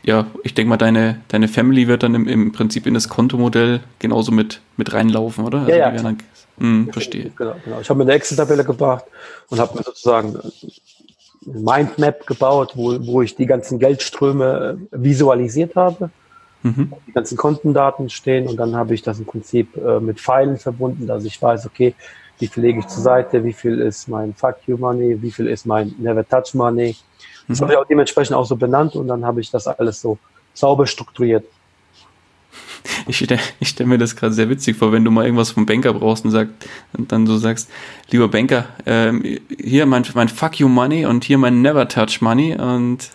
[0.05, 3.81] ja, ich denke mal, deine, deine Family wird dann im, im Prinzip in das Kontomodell
[3.99, 5.61] genauso mit, mit reinlaufen, oder?
[5.61, 6.03] Also ja, ja.
[6.03, 6.19] Dann,
[6.59, 7.31] mh, verstehe.
[7.37, 7.81] Genau, genau.
[7.81, 9.05] Ich habe mir eine Excel-Tabelle gebracht
[9.49, 15.75] und habe mir sozusagen eine Mindmap gebaut, wo, wo ich die ganzen Geldströme äh, visualisiert
[15.77, 16.11] habe.
[16.63, 16.93] Mhm.
[17.07, 21.07] Die ganzen Kontendaten stehen und dann habe ich das im Prinzip äh, mit Pfeilen verbunden,
[21.07, 21.95] dass ich weiß, okay,
[22.39, 25.47] wie viel lege ich zur Seite, wie viel ist mein Fuck You Money, wie viel
[25.47, 26.97] ist mein Never Touch Money.
[27.49, 27.65] Das mhm.
[27.65, 30.19] habe ich auch dementsprechend auch so benannt und dann habe ich das alles so
[30.55, 31.45] sauber strukturiert.
[33.07, 35.93] Ich stelle stell mir das gerade sehr witzig vor, wenn du mal irgendwas vom Banker
[35.95, 37.69] brauchst und, sagt, und dann so sagst,
[38.11, 39.23] lieber Banker, ähm,
[39.59, 43.11] hier mein, mein Fuck You Money und hier mein Never Touch Money und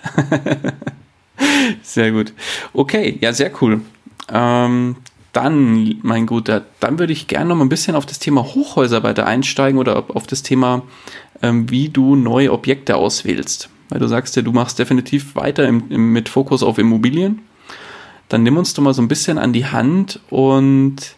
[1.84, 2.34] sehr gut.
[2.74, 3.82] Okay, ja, sehr cool.
[4.30, 4.98] Ähm,
[5.34, 9.04] dann, mein Guter, dann würde ich gerne noch mal ein bisschen auf das Thema Hochhäuser
[9.04, 10.84] weiter einsteigen oder auf das Thema,
[11.42, 13.70] ähm, wie du neue Objekte auswählst.
[13.90, 17.42] Weil du sagst ja, du machst definitiv weiter im, im, mit Fokus auf Immobilien.
[18.30, 21.16] Dann nimm uns doch mal so ein bisschen an die Hand und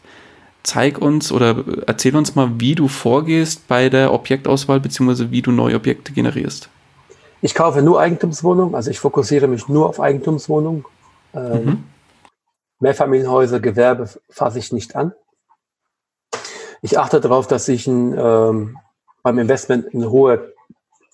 [0.63, 5.51] zeig uns oder erzähl uns mal, wie du vorgehst bei der Objektauswahl beziehungsweise wie du
[5.51, 6.69] neue Objekte generierst.
[7.41, 10.85] Ich kaufe nur Eigentumswohnungen, also ich fokussiere mich nur auf Eigentumswohnungen.
[11.35, 11.83] Ähm, mhm.
[12.79, 15.13] Mehrfamilienhäuser, Gewerbe fasse ich nicht an.
[16.81, 18.77] Ich achte darauf, dass ich ein, ähm,
[19.23, 20.53] beim Investment eine hohe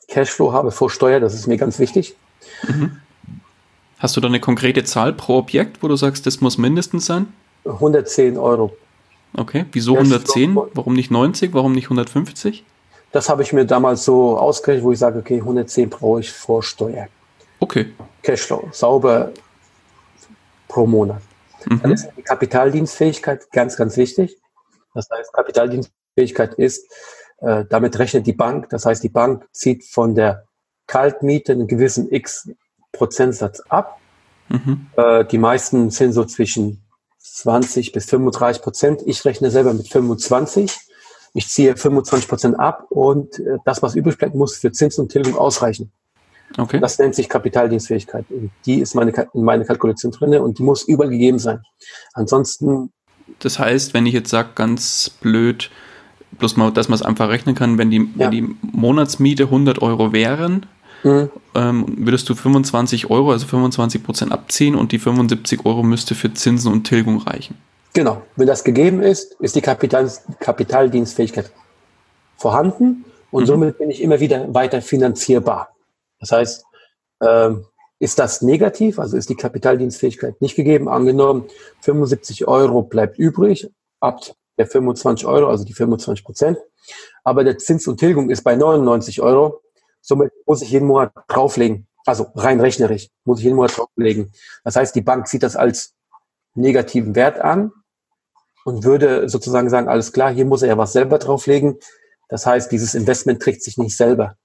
[0.08, 1.19] Cashflow habe vor Steuer.
[1.19, 2.15] Das ist mir ganz wichtig.
[2.63, 2.97] Mhm.
[4.00, 7.32] Hast du da eine konkrete Zahl pro Objekt, wo du sagst, das muss mindestens sein?
[7.65, 8.76] 110 Euro.
[9.38, 10.56] Okay, wieso 110?
[10.74, 11.54] Warum nicht 90?
[11.54, 12.65] Warum nicht 150?
[13.12, 16.63] Das habe ich mir damals so ausgerechnet, wo ich sage, okay, 110 brauche ich vor
[16.63, 17.08] Steuer.
[17.60, 17.93] Okay.
[18.24, 19.32] Cashflow, sauber
[20.67, 21.21] pro Monat.
[21.69, 21.82] Mhm.
[21.82, 24.38] Dann ist die Kapitaldienstfähigkeit ganz, ganz wichtig.
[24.93, 26.91] Das heißt, Kapitaldienstfähigkeit ist,
[27.39, 28.69] äh, damit rechnet die Bank.
[28.69, 30.45] Das heißt, die Bank zieht von der
[30.88, 32.50] Kaltmiete einen gewissen X
[32.91, 34.00] Prozentsatz ab.
[34.50, 34.88] Mhm.
[34.97, 36.84] Äh, die meisten sind so zwischen
[37.19, 39.02] 20 bis 35 Prozent.
[39.06, 40.78] Ich rechne selber mit 25.
[41.34, 45.10] Ich ziehe 25 Prozent ab und äh, das, was übrig bleibt, muss für Zins und
[45.10, 45.91] Tilgung ausreichen.
[46.58, 46.80] Okay.
[46.80, 48.26] Das nennt sich Kapitaldienstfähigkeit.
[48.30, 51.62] Und die ist meine, in meiner Kalkulation drin und die muss überall gegeben sein.
[52.14, 52.92] Ansonsten.
[53.40, 55.72] Das heißt, wenn ich jetzt sage, ganz blöd,
[56.32, 58.26] bloß mal, dass man es einfach rechnen kann, wenn die, ja.
[58.26, 60.66] wenn die Monatsmiete 100 Euro wären,
[61.04, 61.30] mhm.
[61.56, 66.34] ähm, würdest du 25 Euro, also 25 Prozent abziehen und die 75 Euro müsste für
[66.34, 67.58] Zinsen und Tilgung reichen.
[67.94, 68.22] Genau.
[68.36, 70.10] Wenn das gegeben ist, ist die Kapital,
[70.40, 71.52] Kapitaldienstfähigkeit
[72.38, 73.48] vorhanden und mhm.
[73.48, 75.70] somit bin ich immer wieder weiter finanzierbar.
[76.21, 76.63] Das heißt,
[77.19, 77.49] äh,
[77.99, 81.45] ist das negativ, also ist die Kapitaldienstfähigkeit nicht gegeben, angenommen
[81.81, 84.21] 75 Euro bleibt übrig, ab
[84.57, 86.57] der 25 Euro, also die 25 Prozent,
[87.23, 89.62] aber der Zins und Tilgung ist bei 99 Euro,
[90.01, 94.31] somit muss ich jeden Monat drauflegen, also rein rechnerisch, muss ich jeden Monat drauflegen.
[94.63, 95.93] Das heißt, die Bank sieht das als
[96.55, 97.71] negativen Wert an
[98.65, 101.77] und würde sozusagen sagen, alles klar, hier muss er ja was selber drauflegen.
[102.29, 104.38] Das heißt, dieses Investment trägt sich nicht selber.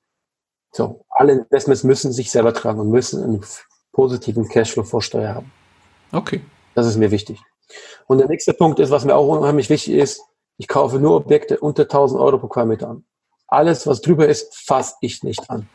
[0.72, 3.44] So, alle Investments müssen sich selber tragen und müssen einen
[3.92, 5.50] positiven Cashflow vor Steuer haben.
[6.12, 6.42] Okay.
[6.74, 7.40] Das ist mir wichtig.
[8.06, 10.20] Und der nächste Punkt ist, was mir auch unheimlich wichtig ist,
[10.58, 13.04] ich kaufe nur Objekte unter 1000 Euro pro Quadratmeter an.
[13.48, 15.68] Alles, was drüber ist, fasse ich nicht an.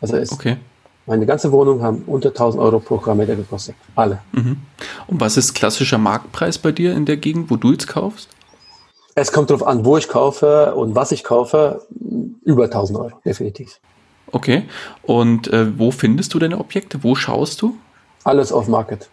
[0.00, 0.56] Also ist okay.
[1.06, 3.74] meine ganze Wohnung haben unter 1000 Euro pro Quadratmeter gekostet.
[3.94, 4.22] Alle.
[4.32, 4.58] Mhm.
[5.06, 8.28] Und was ist klassischer Marktpreis bei dir in der Gegend, wo du jetzt kaufst?
[9.14, 11.86] Es kommt darauf an, wo ich kaufe und was ich kaufe.
[12.44, 13.80] Über 1000 Euro, definitiv.
[14.32, 14.64] Okay.
[15.02, 17.02] Und äh, wo findest du deine Objekte?
[17.02, 17.76] Wo schaust du?
[18.24, 19.08] Alles auf Market.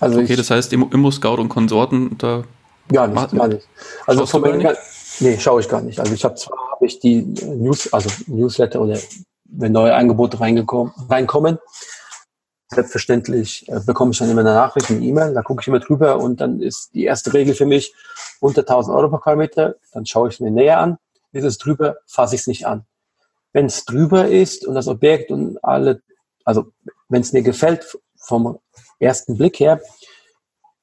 [0.00, 2.44] Also okay, ich, das heißt Immo Scout und Konsorten da.
[2.90, 3.68] Gar nicht, gar nicht.
[4.06, 4.76] Also von meinen, nicht?
[5.20, 6.00] nee, schaue ich gar nicht.
[6.00, 8.98] Also ich habe zwar habe ich die News, also Newsletter oder
[9.44, 11.58] wenn neue Angebote reinkommen,
[12.68, 16.18] selbstverständlich äh, bekomme ich dann immer eine Nachricht, eine E-Mail, da gucke ich immer drüber
[16.18, 17.94] und dann ist die erste Regel für mich
[18.40, 20.96] unter 1000 Euro pro Quadratmeter, dann schaue ich es mir näher an.
[21.32, 22.84] Ist es drüber, fasse ich es nicht an.
[23.52, 26.02] Wenn es drüber ist und das Objekt und alle,
[26.44, 26.66] also
[27.08, 28.58] wenn es mir gefällt vom
[28.98, 29.80] ersten Blick her,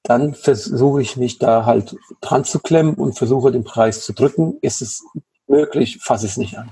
[0.04, 4.58] dann versuche ich mich da halt dran zu klemmen und versuche den Preis zu drücken.
[4.62, 5.04] Ist es
[5.48, 6.70] möglich, fasse ich es nicht an.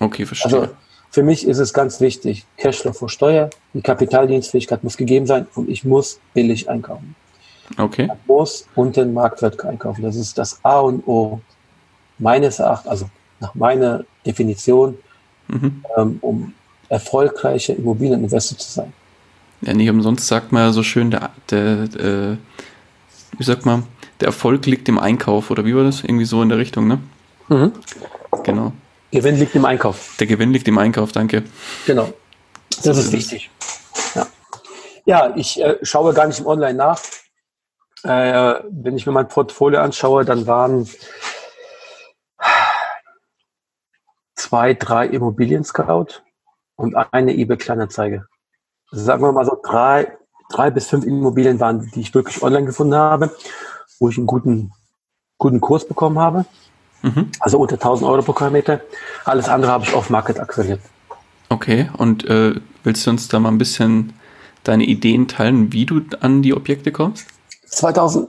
[0.00, 0.60] Okay, verstehe.
[0.60, 0.74] Also
[1.10, 5.68] für mich ist es ganz wichtig, Cashflow vor Steuer, die Kapitaldienstfähigkeit muss gegeben sein und
[5.68, 7.14] ich muss billig einkaufen.
[7.78, 8.10] Okay.
[8.12, 10.02] Ich muss unter den Marktwert einkaufen.
[10.02, 11.40] Das ist das A und O
[12.18, 13.10] meines Erachtens, also
[13.40, 14.98] nach meiner Definition,
[15.48, 15.84] mhm.
[15.96, 16.54] ähm, um
[16.88, 18.92] erfolgreicher Immobilieninvestor zu sein.
[19.62, 22.36] Ja, nicht umsonst sagt man ja so schön, der, der, der, äh,
[23.38, 23.84] wie sagt man,
[24.20, 26.02] der Erfolg liegt im Einkauf oder wie war das?
[26.02, 26.98] Irgendwie so in der Richtung, ne?
[27.48, 27.72] Mhm.
[28.44, 28.72] Genau.
[29.10, 30.16] Gewinn liegt im Einkauf.
[30.18, 31.44] Der Gewinn liegt im Einkauf, danke.
[31.86, 32.12] Genau.
[32.82, 33.50] Das so ist wichtig.
[34.14, 34.26] Ja,
[35.04, 37.00] ja ich äh, schaue gar nicht im Online nach.
[38.02, 40.88] Äh, wenn ich mir mein Portfolio anschaue, dann waren
[44.46, 46.22] zwei, drei Immobilien-Scout
[46.76, 48.26] und eine eBay-Kleinanzeige.
[48.92, 50.16] Sagen wir mal so drei,
[50.50, 53.34] drei bis fünf Immobilien waren, die ich wirklich online gefunden habe,
[53.98, 54.72] wo ich einen guten,
[55.38, 56.44] guten Kurs bekommen habe.
[57.02, 57.30] Mhm.
[57.40, 58.80] Also unter 1000 Euro pro Quadratmeter.
[59.24, 60.80] Alles andere habe ich auf Market akquiriert.
[61.48, 62.54] Okay, und äh,
[62.84, 64.12] willst du uns da mal ein bisschen
[64.62, 67.26] deine Ideen teilen, wie du an die Objekte kommst?
[67.66, 68.28] 2000,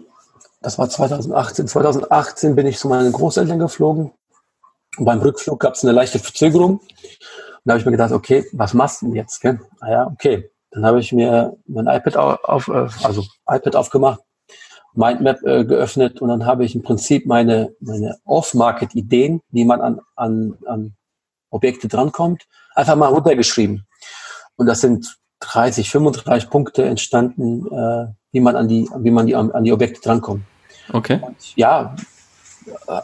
[0.62, 1.67] das war 2018.
[1.67, 4.12] 2018 bin ich zu meinen Großeltern geflogen.
[4.97, 6.79] Und beim Rückflug gab es eine leichte Verzögerung.
[6.79, 9.39] Und da habe ich mir gedacht, okay, was machst du denn jetzt?
[9.41, 9.60] Gell?
[9.79, 10.49] Ah ja, okay.
[10.71, 14.19] Dann habe ich mir mein iPad auf, äh, also iPad aufgemacht,
[14.93, 20.01] Mindmap äh, geöffnet und dann habe ich im Prinzip meine, meine Off-Market-Ideen, wie man an,
[20.15, 20.95] an, an
[21.49, 22.43] Objekte drankommt,
[22.75, 23.86] einfach mal runtergeschrieben.
[24.55, 29.36] Und das sind 30, 35 Punkte entstanden, äh, wie man an die, wie man die,
[29.36, 30.43] an die Objekte drankommt.
[30.91, 31.21] Okay.
[31.21, 31.95] Und ja,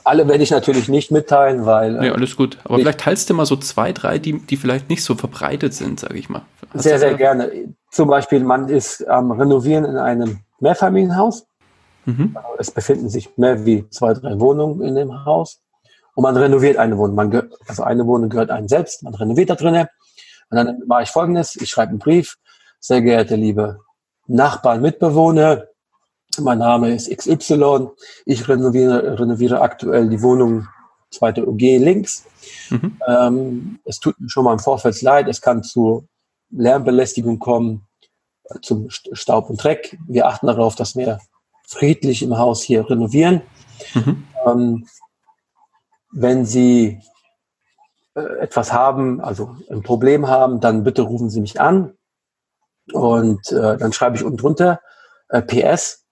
[0.04, 1.94] alle werde ich natürlich nicht mitteilen, weil.
[1.94, 2.58] Nee, alles gut.
[2.64, 6.00] Aber vielleicht teilst du mal so zwei, drei, die, die vielleicht nicht so verbreitet sind,
[6.00, 6.42] sage ich mal.
[6.74, 7.52] Hast sehr, sehr gerne.
[7.92, 11.46] Zum Beispiel, man ist am Renovieren in einem Mehrfamilienhaus.
[12.06, 12.36] Mhm.
[12.58, 15.60] Es befinden sich mehr wie zwei, drei Wohnungen in dem Haus.
[16.16, 17.16] Und man renoviert eine Wohnung.
[17.16, 19.04] Man also eine Wohnung gehört einem selbst.
[19.04, 19.88] Man renoviert da drinnen.
[20.50, 21.56] Und dann mache ich Folgendes.
[21.56, 22.36] Ich schreibe einen Brief.
[22.80, 23.80] Sehr geehrte liebe
[24.28, 25.66] Nachbarn, Mitbewohner,
[26.40, 27.88] mein Name ist XY.
[28.26, 30.68] Ich renoviere, renoviere aktuell die Wohnung
[31.12, 32.26] zweite OG links.
[32.70, 32.98] Mhm.
[33.08, 35.28] Ähm, es tut mir schon mal im Vorfeld leid.
[35.28, 36.08] Es kann zu
[36.50, 37.88] Lärmbelästigung kommen,
[38.62, 39.98] zum Staub und Dreck.
[40.08, 41.20] Wir achten darauf, dass wir
[41.68, 43.42] friedlich im Haus hier renovieren.
[43.94, 44.28] Mhm.
[44.46, 44.88] Ähm,
[46.12, 47.00] wenn Sie
[48.16, 51.94] äh, etwas haben, also ein Problem haben, dann bitte rufen Sie mich an.
[52.92, 54.82] Und äh, dann schreibe ich unten drunter
[55.30, 56.03] äh, PS,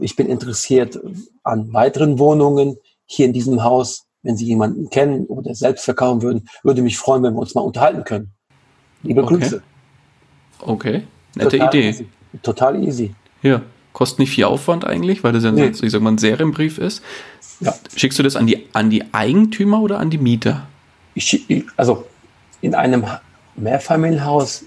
[0.00, 0.98] ich bin interessiert
[1.42, 4.06] an weiteren Wohnungen hier in diesem Haus.
[4.22, 7.60] Wenn Sie jemanden kennen oder selbst verkaufen würden, würde mich freuen, wenn wir uns mal
[7.60, 8.32] unterhalten können.
[9.02, 9.34] Liebe okay.
[9.34, 9.62] Grüße.
[10.60, 11.02] Okay,
[11.34, 11.88] nette Total Idee.
[11.88, 12.06] Easy.
[12.42, 13.14] Total easy.
[13.42, 13.60] Ja,
[13.92, 15.66] kostet nicht viel Aufwand eigentlich, weil das ja nee.
[15.66, 17.02] ich sag mal, ein Serienbrief ist.
[17.60, 17.74] Ja.
[17.94, 20.66] Schickst du das an die, an die Eigentümer oder an die Mieter?
[21.14, 21.44] Ich,
[21.76, 22.06] also
[22.60, 23.04] in einem
[23.56, 24.64] Mehrfamilienhaus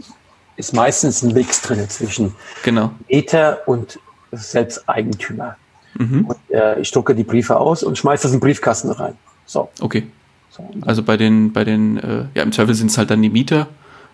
[0.56, 2.92] ist meistens ein Mix drin zwischen genau.
[3.10, 4.00] Mieter und
[4.32, 5.58] selbst Eigentümer.
[5.96, 6.26] Mhm.
[6.26, 9.18] Und, äh, ich drucke die Briefe aus und schmeiße das in den Briefkasten rein.
[9.46, 9.70] So.
[9.82, 10.08] Okay.
[10.50, 10.68] So.
[10.86, 13.68] Also bei den, bei den, äh, ja, im Zweifel sind es halt dann die Mieter.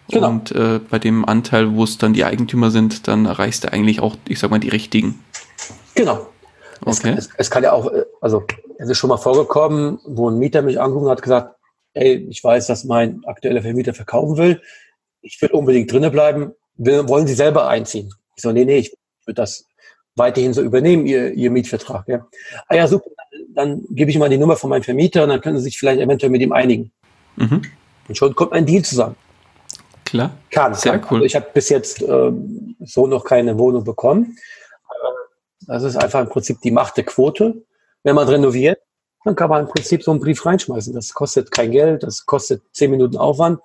[0.10, 0.30] Genau.
[0.30, 4.02] Und äh, bei dem Anteil, wo es dann die Eigentümer sind, dann erreichst du eigentlich
[4.02, 5.24] auch, ich sag mal, die richtigen.
[5.96, 6.28] Genau.
[6.82, 6.92] Okay.
[6.92, 8.44] Es, kann, es, es kann ja auch, äh, also
[8.78, 11.56] es ist schon mal vorgekommen, wo ein Mieter mich angerufen hat, gesagt,
[11.94, 14.62] ey, ich weiß, dass mein aktueller Vermieter verkaufen will.
[15.22, 16.52] Ich will unbedingt drinnen bleiben.
[16.76, 18.14] Will, wollen Sie selber einziehen?
[18.36, 19.66] Ich so, nee, nee, ich würde das
[20.16, 22.08] weiterhin so übernehmen, ihr, ihr Mietvertrag.
[22.08, 22.28] Ja.
[22.68, 25.42] Ah ja, super, dann, dann gebe ich mal die Nummer von meinem Vermieter und dann
[25.42, 26.92] können Sie sich vielleicht eventuell mit ihm einigen.
[27.36, 27.62] Mhm.
[28.08, 29.16] Und schon kommt ein Deal zusammen.
[30.06, 30.32] Klar.
[30.52, 30.74] Kann.
[30.76, 31.02] Sehr kann.
[31.10, 31.18] cool.
[31.18, 34.38] Also ich habe bis jetzt ähm, so noch keine Wohnung bekommen.
[35.66, 37.64] Das ist einfach im Prinzip die Macht der Quote.
[38.04, 38.80] Wenn man renoviert,
[39.24, 40.94] dann kann man im Prinzip so einen Brief reinschmeißen.
[40.94, 43.60] Das kostet kein Geld, das kostet zehn Minuten Aufwand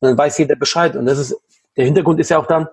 [0.00, 0.96] und dann weiß jeder Bescheid.
[0.96, 1.36] Und das ist,
[1.76, 2.68] der Hintergrund ist ja auch dann,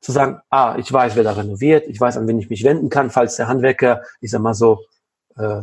[0.00, 2.88] zu sagen, ah, ich weiß, wer da renoviert, ich weiß, an wen ich mich wenden
[2.88, 4.84] kann, falls der Handwerker, ich sag mal so,
[5.36, 5.62] äh,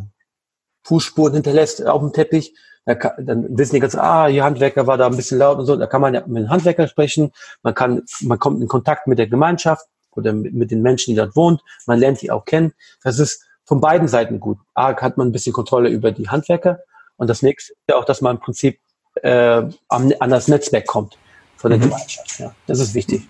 [0.83, 2.53] Fußspuren hinterlässt auf dem Teppich,
[2.85, 5.65] da kann, dann wissen die ganz, ah, ihr Handwerker war da ein bisschen laut und
[5.65, 7.31] so, da kann man ja mit dem Handwerker sprechen,
[7.63, 11.17] man kann, man kommt in Kontakt mit der Gemeinschaft oder mit, mit den Menschen, die
[11.17, 12.73] dort wohnt, man lernt die auch kennen.
[13.03, 14.59] Das ist von beiden Seiten gut.
[14.75, 16.79] A, hat man ein bisschen Kontrolle über die Handwerker
[17.17, 18.79] und das nächste ist ja auch, dass man im Prinzip
[19.23, 21.17] äh, an, an das Netzwerk kommt
[21.57, 21.83] von der mhm.
[21.83, 22.39] Gemeinschaft.
[22.39, 23.27] Ja, das ist wichtig.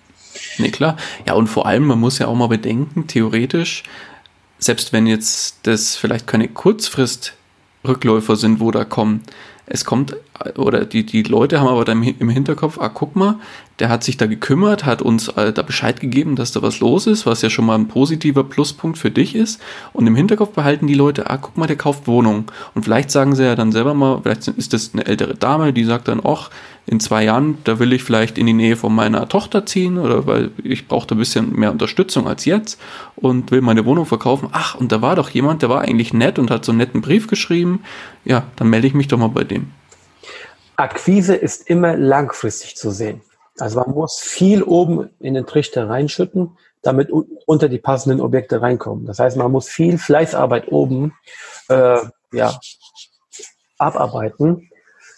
[0.58, 0.98] Nee, klar.
[1.28, 3.84] Ja, und vor allem, man muss ja auch mal bedenken, theoretisch,
[4.60, 9.24] selbst wenn jetzt das vielleicht keine Kurzfrist-Rückläufer sind, wo da kommen,
[9.65, 10.15] es kommt,
[10.58, 13.39] oder die, die Leute haben aber dann im Hinterkopf, ah, guck mal,
[13.80, 17.08] der hat sich da gekümmert, hat uns äh, da Bescheid gegeben, dass da was los
[17.08, 19.62] ist, was ja schon mal ein positiver Pluspunkt für dich ist.
[19.92, 22.46] Und im Hinterkopf behalten die Leute, ah, guck mal, der kauft Wohnung.
[22.73, 25.83] Und vielleicht sagen sie ja dann selber mal, vielleicht ist das eine ältere Dame, die
[25.83, 26.50] sagt dann, ach,
[26.88, 30.27] in zwei Jahren, da will ich vielleicht in die Nähe von meiner Tochter ziehen oder
[30.27, 32.79] weil ich brauche da ein bisschen mehr Unterstützung als jetzt
[33.15, 34.50] und will meine Wohnung verkaufen.
[34.52, 37.02] Ach, und da war doch jemand, der war eigentlich nett und hat so einen netten
[37.02, 37.81] Brief geschrieben.
[38.23, 39.71] Ja, dann melde ich mich doch mal bei dem.
[40.78, 43.21] Akquise ist immer langfristig zu sehen.
[43.60, 47.10] Also man muss viel oben in den Trichter reinschütten, damit
[47.46, 49.06] unter die passenden Objekte reinkommen.
[49.06, 51.15] Das heißt, man muss viel Fleißarbeit oben
[51.69, 52.00] äh,
[52.32, 52.60] ja,
[53.78, 54.69] abarbeiten,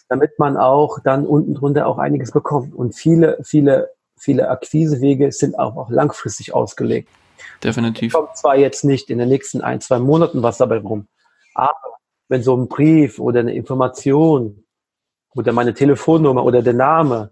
[0.07, 2.75] damit man auch dann unten drunter auch einiges bekommt.
[2.75, 7.09] Und viele, viele, viele Akquisewege sind auch, auch langfristig ausgelegt.
[7.63, 8.13] Definitiv.
[8.13, 11.07] Kommt zwar jetzt nicht in den nächsten ein, zwei Monaten was dabei rum,
[11.53, 11.75] aber
[12.29, 14.63] wenn so ein Brief oder eine Information
[15.37, 17.31] oder meine Telefonnummer oder der Name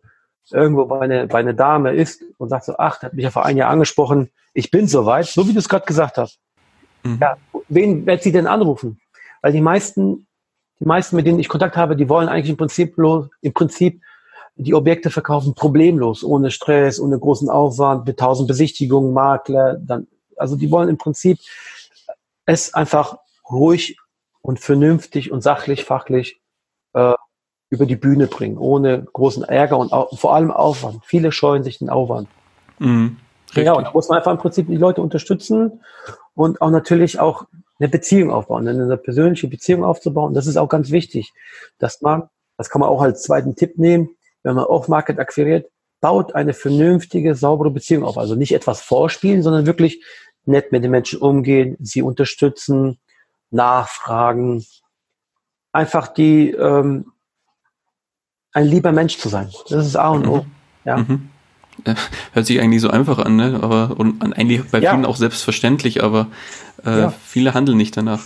[0.52, 3.32] irgendwo bei einer, bei einer Dame ist und sagt so, ach, der hat mich ja
[3.32, 6.40] vor einem Jahr angesprochen, ich bin soweit, so wie du es gerade gesagt hast.
[7.04, 7.18] Mhm.
[7.20, 7.38] Ja,
[7.68, 9.00] wen wird sie denn anrufen?
[9.42, 10.28] Weil die meisten,
[10.80, 14.02] die meisten, mit denen ich Kontakt habe, die wollen eigentlich im Prinzip, im Prinzip
[14.56, 20.56] die Objekte verkaufen problemlos, ohne Stress, ohne großen Aufwand, mit tausend Besichtigungen, Makler, dann, also
[20.56, 21.40] die wollen im Prinzip
[22.46, 23.18] es einfach
[23.50, 23.98] ruhig
[24.42, 26.40] und vernünftig und sachlich, fachlich
[26.94, 27.14] äh,
[27.70, 31.04] über die Bühne bringen, ohne großen Ärger und au vor allem Aufwand.
[31.06, 32.28] Viele scheuen sich den Aufwand.
[32.80, 33.18] Mhm,
[33.54, 35.82] ja, und da muss man einfach im Prinzip die Leute unterstützen
[36.34, 37.46] und auch natürlich auch
[37.80, 40.34] eine Beziehung aufbauen, eine persönliche Beziehung aufzubauen.
[40.34, 41.34] Das ist auch ganz wichtig,
[41.78, 44.10] dass man, das kann man auch als zweiten Tipp nehmen,
[44.44, 48.18] wenn man Off-Market akquiriert, baut eine vernünftige, saubere Beziehung auf.
[48.18, 50.04] Also nicht etwas vorspielen, sondern wirklich
[50.46, 53.00] nett mit den Menschen umgehen, sie unterstützen,
[53.50, 54.66] nachfragen,
[55.72, 57.12] einfach die ähm,
[58.56, 59.50] ein lieber Mensch zu sein.
[59.70, 60.38] Das ist A und O.
[60.38, 60.52] Mhm.
[60.86, 60.98] Ja.
[60.98, 61.30] Mhm.
[62.34, 63.60] Hört sich eigentlich so einfach an, ne?
[63.62, 64.92] Aber und eigentlich bei ja.
[64.92, 66.28] vielen auch selbstverständlich, aber
[66.86, 67.14] äh, ja.
[67.24, 68.22] viele handeln nicht danach.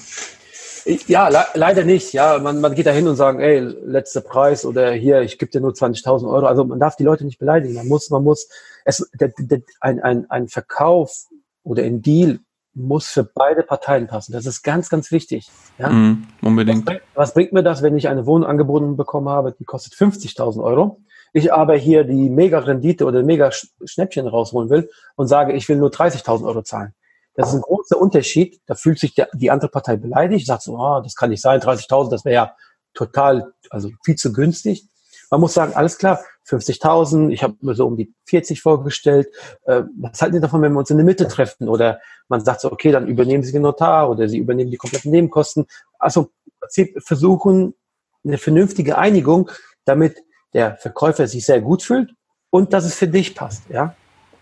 [1.07, 2.13] Ja, le leider nicht.
[2.13, 5.51] Ja, man, man geht da hin und sagt, ey, letzter Preis oder hier, ich gebe
[5.51, 6.45] dir nur 20.000 Euro.
[6.45, 7.73] Also man darf die Leute nicht beleidigen.
[7.73, 8.47] Man muss, man muss,
[8.86, 11.25] es, der, der, ein, ein, ein Verkauf
[11.63, 12.39] oder ein Deal
[12.80, 14.32] muss für beide Parteien passen.
[14.32, 15.49] Das ist ganz, ganz wichtig.
[15.77, 15.89] Ja?
[15.89, 16.88] Mm, unbedingt.
[16.88, 20.63] Was, was, bringt mir das, wenn ich eine Wohnung angeboten bekommen habe, die kostet 50.000
[20.63, 21.01] Euro?
[21.34, 26.45] Ich aber hier die Mega-Rendite oder Mega-Schnäppchen rausholen will und sage, ich will nur 30.000
[26.45, 26.93] Euro zahlen.
[27.36, 28.59] Das ist ein großer Unterschied.
[28.65, 31.59] Da fühlt sich der, die andere Partei beleidigt, sagt so, ah, das kann nicht sein,
[31.59, 32.55] 30.000, das wäre ja
[32.93, 34.86] total, also viel zu günstig.
[35.32, 39.27] Man muss sagen, alles klar, 50.000, ich habe mir so um die 40 vorgestellt.
[39.63, 41.69] Äh, was halten Sie davon, wenn wir uns in der Mitte treffen?
[41.69, 45.11] Oder man sagt so, okay, dann übernehmen Sie den Notar oder Sie übernehmen die kompletten
[45.11, 45.67] Nebenkosten.
[45.99, 46.32] Also
[46.67, 47.75] Sie versuchen
[48.23, 49.51] eine vernünftige Einigung,
[49.86, 50.23] damit
[50.53, 52.11] der Verkäufer sich sehr gut fühlt
[52.49, 53.69] und dass es für dich passt.
[53.69, 53.95] Ja.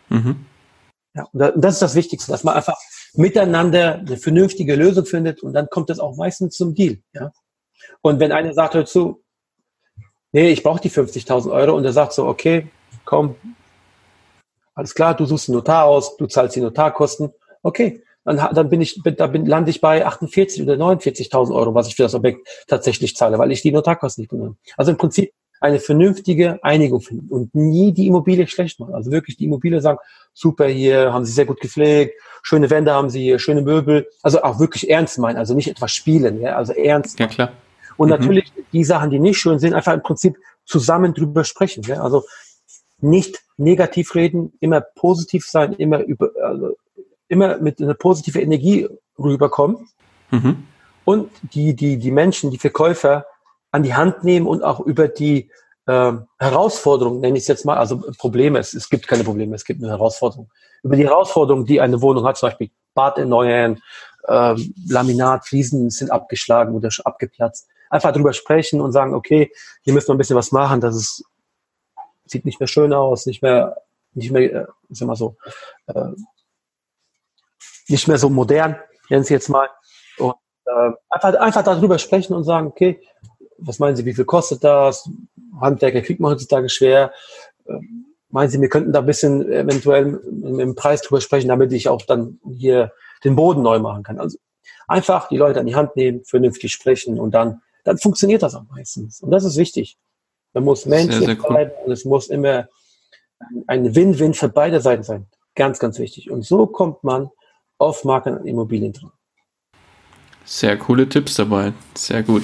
[0.09, 0.45] Mhm.
[1.13, 2.77] Ja, und das ist das Wichtigste, dass man einfach
[3.13, 6.99] miteinander eine vernünftige Lösung findet und dann kommt es auch meistens zum Deal.
[7.13, 7.31] Ja.
[8.01, 9.23] Und wenn einer sagt, hör zu,
[10.38, 12.67] nee, ich brauche die 50.000 Euro und er sagt so, okay,
[13.05, 13.35] komm,
[14.75, 17.33] alles klar, du suchst einen Notar aus, du zahlst die Notarkosten,
[17.63, 21.88] okay, dann, dann bin ich, da bin, lande ich bei 48 oder 49.000 Euro, was
[21.88, 24.57] ich für das Objekt tatsächlich zahle, weil ich die Notarkosten nicht benehme.
[24.75, 28.93] Also im Prinzip eine vernünftige Einigung finden und nie die Immobilie schlecht machen.
[28.93, 29.97] Also wirklich die Immobilie sagen,
[30.33, 32.13] super hier, haben sie sehr gut gepflegt,
[32.43, 34.07] schöne Wände haben sie hier, schöne Möbel.
[34.21, 37.17] Also auch wirklich ernst meinen, also nicht etwas spielen, ja, also ernst.
[37.17, 37.53] Ja, klar.
[37.97, 38.15] Und mhm.
[38.15, 41.83] natürlich die Sachen, die nicht schön sind, einfach im Prinzip zusammen drüber sprechen.
[41.83, 42.01] Ja?
[42.01, 42.23] Also
[42.99, 46.75] nicht negativ reden, immer positiv sein, immer über, also
[47.27, 48.87] immer mit einer positiven Energie
[49.17, 49.87] rüberkommen.
[50.31, 50.63] Mhm.
[51.05, 53.25] Und die, die, die Menschen, die Verkäufer
[53.71, 55.49] an die Hand nehmen und auch über die
[55.85, 59.65] äh, Herausforderungen, nenne ich es jetzt mal, also Probleme, es, es gibt keine Probleme, es
[59.65, 60.49] gibt eine Herausforderung.
[60.83, 63.79] Über die Herausforderungen, die eine Wohnung hat, zum Beispiel Bad erneuern,
[64.27, 64.55] äh,
[64.89, 69.51] Laminat, Fliesen sind abgeschlagen oder abgeplatzt einfach drüber sprechen und sagen, okay,
[69.83, 71.23] hier müssen wir ein bisschen was machen, das ist,
[72.25, 73.77] sieht nicht mehr schön aus, nicht mehr,
[74.13, 75.35] nicht mehr, äh, ist immer so,
[75.88, 76.11] äh,
[77.88, 78.75] nicht mehr so modern,
[79.09, 79.69] nennen Sie jetzt mal.
[80.17, 80.35] Und
[80.65, 83.01] äh, einfach, einfach darüber sprechen und sagen, okay,
[83.57, 85.09] was meinen Sie, wie viel kostet das?
[85.59, 87.11] Handwerker kriegt man heutzutage schwer.
[87.65, 87.79] Äh,
[88.29, 92.01] meinen Sie, wir könnten da ein bisschen eventuell dem Preis drüber sprechen, damit ich auch
[92.01, 92.91] dann hier
[93.23, 94.19] den Boden neu machen kann.
[94.19, 94.38] Also
[94.88, 98.65] einfach die Leute an die Hand nehmen, vernünftig sprechen und dann dann funktioniert das auch
[98.69, 99.21] meistens.
[99.21, 99.97] Und das ist wichtig.
[100.53, 101.49] Man muss menschlich sehr, sehr cool.
[101.49, 102.67] bleiben und es muss immer
[103.65, 105.27] ein Win-Win für beide Seiten sein.
[105.55, 106.29] Ganz, ganz wichtig.
[106.29, 107.29] Und so kommt man
[107.77, 109.11] auf Marken und Immobilien dran.
[110.43, 111.71] Sehr coole Tipps dabei.
[111.93, 112.43] Sehr gut.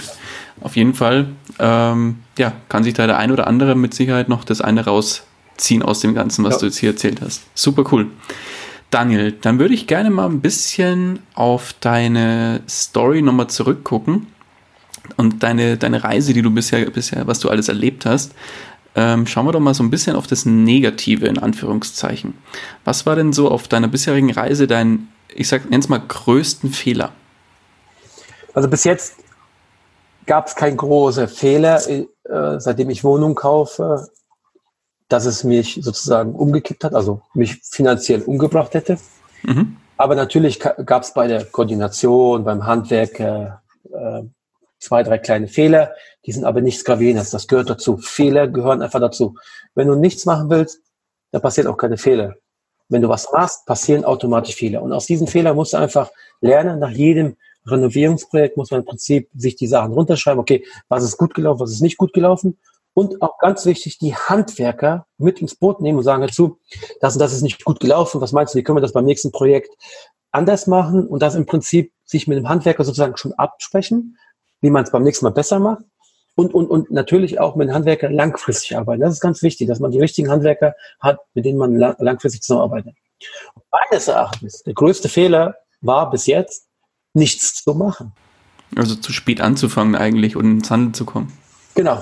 [0.61, 1.27] Auf jeden Fall,
[1.59, 5.83] ähm, ja, kann sich da der ein oder andere mit Sicherheit noch das eine rausziehen
[5.83, 6.59] aus dem Ganzen, was ja.
[6.59, 7.43] du jetzt hier erzählt hast.
[7.53, 8.09] Super cool.
[8.91, 14.27] Daniel, dann würde ich gerne mal ein bisschen auf deine Story nochmal zurückgucken
[15.17, 18.33] und deine, deine Reise, die du bisher, bisher, was du alles erlebt hast,
[18.95, 22.35] ähm, schauen wir doch mal so ein bisschen auf das Negative in Anführungszeichen.
[22.85, 27.11] Was war denn so auf deiner bisherigen Reise dein, ich sag, nenn's mal, größten Fehler?
[28.53, 29.15] Also bis jetzt
[30.25, 32.05] gab es keinen großen Fehler, äh,
[32.59, 34.07] seitdem ich Wohnung kaufe,
[35.09, 38.97] dass es mich sozusagen umgekippt hat, also mich finanziell umgebracht hätte.
[39.43, 39.77] Mhm.
[39.97, 43.51] Aber natürlich gab es bei der Koordination, beim Handwerk, äh,
[44.84, 45.93] zwei, drei kleine Fehler,
[46.25, 47.31] die sind aber nichts Gravierendes.
[47.31, 47.97] Das gehört dazu.
[47.97, 49.36] Fehler gehören einfach dazu.
[49.75, 50.81] Wenn du nichts machen willst,
[51.31, 52.36] dann passiert auch keine Fehler.
[52.89, 54.81] Wenn du was machst, passieren automatisch Fehler.
[54.81, 56.11] Und aus diesen Fehlern musst du einfach
[56.41, 56.79] lernen.
[56.79, 60.39] Nach jedem Renovierungsprojekt muss man im Prinzip sich die Sachen runterschreiben.
[60.39, 62.59] Okay, was ist gut gelaufen, was ist nicht gut gelaufen?
[62.93, 66.59] Und auch ganz wichtig, die Handwerker mit ins Boot nehmen und sagen dazu,
[67.01, 68.21] das und das ist nicht gut gelaufen.
[68.21, 69.75] Was meinst du, wie können wir das beim nächsten Projekt
[70.31, 71.07] anders machen?
[71.07, 74.17] Und das im Prinzip sich mit dem Handwerker sozusagen schon absprechen,
[74.64, 75.84] wie man es beim nächsten Mal besser macht.
[76.36, 79.01] Und, und, und natürlich auch mit dem Handwerker langfristig arbeiten.
[79.01, 82.95] Das ist ganz wichtig, dass man die richtigen Handwerker hat, mit denen man langfristig zusammenarbeitet.
[83.72, 86.70] Meines Erachtens, der größte Fehler war bis jetzt,
[87.14, 88.14] nichts zu machen.
[88.76, 91.32] Also zu spät anzufangen eigentlich und ins Handeln zu kommen.
[91.76, 91.99] Genau,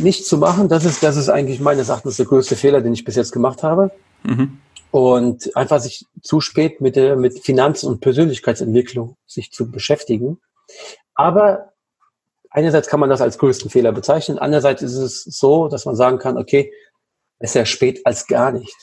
[0.00, 3.04] nichts zu machen, das ist, das ist eigentlich meines Erachtens der größte Fehler, den ich
[3.04, 3.90] bis jetzt gemacht habe.
[4.22, 4.58] Mhm.
[4.90, 10.38] Und einfach sich zu spät mit der mit Finanz- und Persönlichkeitsentwicklung sich zu beschäftigen.
[11.14, 11.72] Aber
[12.56, 16.18] einerseits kann man das als größten Fehler bezeichnen, andererseits ist es so, dass man sagen
[16.18, 16.72] kann, okay,
[17.38, 18.76] besser spät als gar nicht.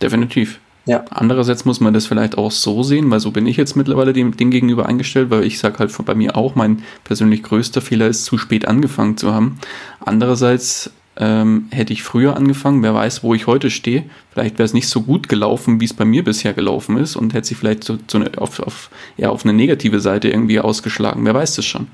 [0.00, 0.60] Definitiv.
[0.84, 1.04] Ja.
[1.10, 4.36] Andererseits muss man das vielleicht auch so sehen, weil so bin ich jetzt mittlerweile dem,
[4.36, 8.24] dem gegenüber eingestellt, weil ich sage halt bei mir auch, mein persönlich größter Fehler ist,
[8.24, 9.58] zu spät angefangen zu haben.
[10.00, 14.04] Andererseits ähm, hätte ich früher angefangen, wer weiß, wo ich heute stehe.
[14.32, 17.34] Vielleicht wäre es nicht so gut gelaufen, wie es bei mir bisher gelaufen ist und
[17.34, 21.24] hätte sich vielleicht so, so eine, auf, auf, ja, auf eine negative Seite irgendwie ausgeschlagen.
[21.26, 21.88] Wer weiß das schon.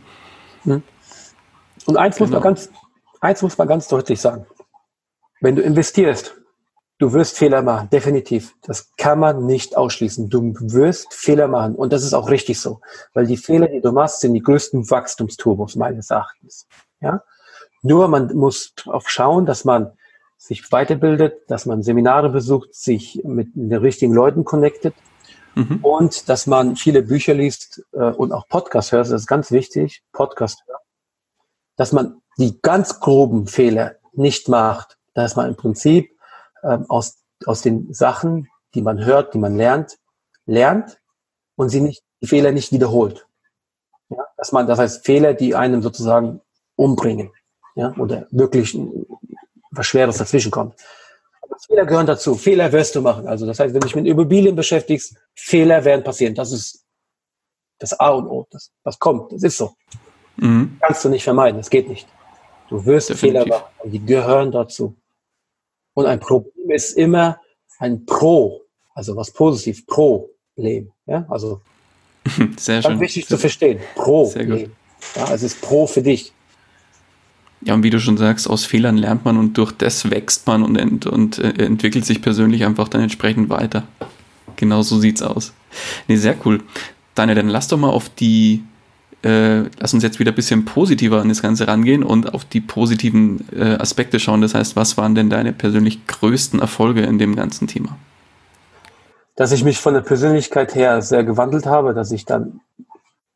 [0.64, 0.82] Hm.
[1.86, 2.26] Und eins, genau.
[2.26, 2.54] muss man genau.
[2.54, 2.70] ganz,
[3.20, 4.46] eins muss man ganz deutlich sagen.
[5.40, 6.36] Wenn du investierst,
[6.98, 8.54] Du wirst Fehler machen, definitiv.
[8.62, 10.30] Das kann man nicht ausschließen.
[10.30, 12.80] Du wirst Fehler machen und das ist auch richtig so,
[13.14, 16.68] weil die Fehler, die du machst, sind die größten Wachstumsturbos meines Erachtens.
[17.00, 17.24] Ja,
[17.82, 19.92] nur man muss darauf schauen, dass man
[20.38, 24.94] sich weiterbildet, dass man Seminare besucht, sich mit den richtigen Leuten connectet
[25.56, 25.80] mhm.
[25.82, 29.06] und dass man viele Bücher liest äh, und auch Podcasts hört.
[29.06, 30.02] Das ist ganz wichtig.
[30.12, 30.82] Podcast hört,
[31.76, 36.10] dass man die ganz groben Fehler nicht macht, dass man im Prinzip
[36.62, 39.98] ähm, aus, aus den Sachen, die man hört, die man lernt,
[40.46, 41.00] lernt
[41.56, 43.26] und sie nicht, die Fehler nicht wiederholt.
[44.08, 46.40] Ja, dass man, das heißt Fehler, die einem sozusagen
[46.76, 47.30] umbringen,
[47.74, 48.76] ja, oder wirklich
[49.70, 50.74] was Schweres dazwischen kommt.
[51.66, 52.34] Fehler gehören dazu.
[52.34, 53.26] Fehler wirst du machen.
[53.26, 56.34] Also das heißt, wenn du dich mit Immobilien beschäftigst, Fehler werden passieren.
[56.34, 56.84] Das ist
[57.78, 58.46] das A und O.
[58.50, 59.74] Das, was kommt, das ist so.
[60.36, 60.76] Mhm.
[60.80, 61.58] Kannst du nicht vermeiden.
[61.58, 62.08] Das geht nicht.
[62.68, 63.42] Du wirst Definitiv.
[63.42, 63.70] Fehler machen.
[63.82, 64.96] Und die gehören dazu.
[65.94, 67.38] Und ein Problem ist immer
[67.78, 68.62] ein Pro,
[68.94, 70.90] also was positiv, Problem.
[71.06, 71.60] Ja, also
[72.56, 73.00] Sehr ganz schön.
[73.00, 73.78] wichtig Sehr zu verstehen.
[73.94, 74.26] Pro.
[74.26, 74.70] Sehr gut.
[75.16, 76.32] Ja, es ist Pro für dich.
[77.60, 80.62] Ja, und wie du schon sagst, aus Fehlern lernt man und durch das wächst man
[80.62, 83.84] und, ent und äh, entwickelt sich persönlich einfach dann entsprechend weiter.
[84.56, 85.52] Genau so sieht's aus.
[86.08, 86.62] Nee, sehr cool.
[87.14, 88.64] Daniel, dann lass doch mal auf die
[89.24, 92.60] äh, lass uns jetzt wieder ein bisschen positiver an das Ganze rangehen und auf die
[92.60, 94.42] positiven äh, Aspekte schauen.
[94.42, 97.96] Das heißt, was waren denn deine persönlich größten Erfolge in dem ganzen Thema?
[99.36, 102.60] Dass ich mich von der Persönlichkeit her sehr gewandelt habe, dass ich dann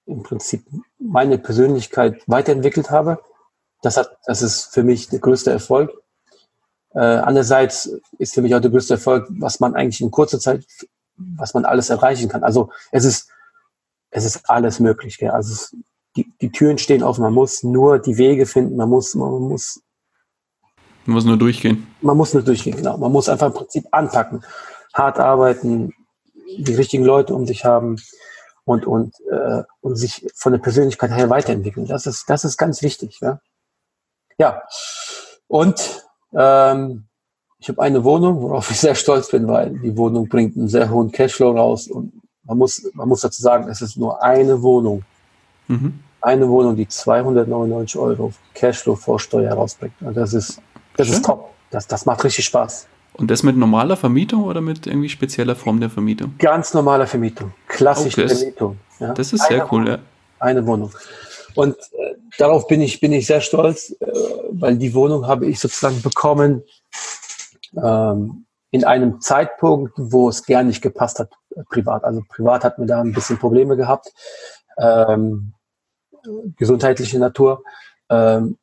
[0.06, 0.64] im Prinzip
[0.98, 3.20] meine Persönlichkeit weiterentwickelt habe.
[3.82, 5.90] Das, hat, das ist für mich der größte Erfolg.
[6.94, 10.66] Äh, andererseits ist für mich auch der größte Erfolg, was man eigentlich in kurzer Zeit,
[11.16, 12.42] was man alles erreichen kann.
[12.42, 13.30] Also es ist
[14.10, 15.18] es ist alles möglich.
[15.18, 15.30] Gell?
[15.30, 15.76] Also es,
[16.16, 17.22] die, die Türen stehen offen.
[17.22, 18.76] Man muss nur die Wege finden.
[18.76, 19.82] Man muss, man muss,
[21.04, 21.86] man muss nur durchgehen.
[22.00, 22.96] Man muss nur durchgehen, genau.
[22.98, 24.42] Man muss einfach im Prinzip anpacken,
[24.92, 25.92] hart arbeiten,
[26.56, 27.96] die richtigen Leute um sich haben
[28.64, 31.86] und und äh, und sich von der Persönlichkeit her weiterentwickeln.
[31.86, 33.18] Das ist das ist ganz wichtig.
[33.20, 33.40] Ja,
[34.38, 34.62] ja.
[35.46, 36.04] Und
[36.34, 37.08] ähm,
[37.58, 40.90] ich habe eine Wohnung, worauf ich sehr stolz bin, weil die Wohnung bringt einen sehr
[40.90, 42.12] hohen Cashflow raus und
[42.48, 45.02] man muss, man muss dazu sagen, es ist nur eine Wohnung.
[45.68, 46.00] Mhm.
[46.20, 49.94] Eine Wohnung, die 299 Euro Cashflow vor Steuer rausbringt.
[50.00, 50.60] Und das ist,
[50.96, 51.50] das ist top.
[51.70, 52.88] Das, das macht richtig Spaß.
[53.12, 56.34] Und das mit normaler Vermietung oder mit irgendwie spezieller Form der Vermietung?
[56.38, 57.52] Ganz normaler Vermietung.
[57.68, 58.34] Klassische okay.
[58.34, 58.78] Vermietung.
[58.98, 59.12] Ja?
[59.12, 59.98] Das ist sehr eine cool, ja.
[60.40, 60.90] Eine Wohnung.
[61.54, 64.06] Und äh, darauf bin ich, bin ich sehr stolz, äh,
[64.52, 66.62] weil die Wohnung habe ich sozusagen bekommen
[67.76, 71.30] ähm, in einem Zeitpunkt, wo es gar nicht gepasst hat
[71.68, 72.04] privat.
[72.04, 74.12] Also privat hat mir da ein bisschen Probleme gehabt,
[74.78, 75.54] ähm,
[76.56, 77.62] gesundheitliche Natur.
[78.10, 78.58] Ähm,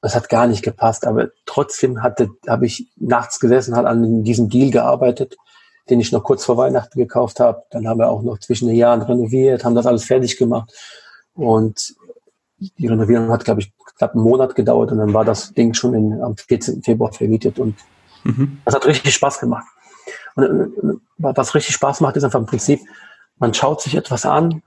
[0.00, 4.50] das hat gar nicht gepasst, aber trotzdem hatte, habe ich nachts gesessen, hat an diesem
[4.50, 5.36] Deal gearbeitet,
[5.88, 7.62] den ich noch kurz vor Weihnachten gekauft habe.
[7.70, 10.72] Dann haben wir auch noch zwischen den Jahren renoviert, haben das alles fertig gemacht
[11.32, 11.94] und
[12.58, 15.94] die Renovierung hat, glaube ich, knapp einen Monat gedauert und dann war das Ding schon
[15.94, 16.82] in, am 14.
[16.82, 17.76] Februar vermietet und
[18.24, 18.58] mhm.
[18.64, 19.66] das hat richtig Spaß gemacht.
[20.34, 22.80] Und äh, was richtig Spaß macht, ist einfach im Prinzip,
[23.38, 24.62] man schaut sich etwas an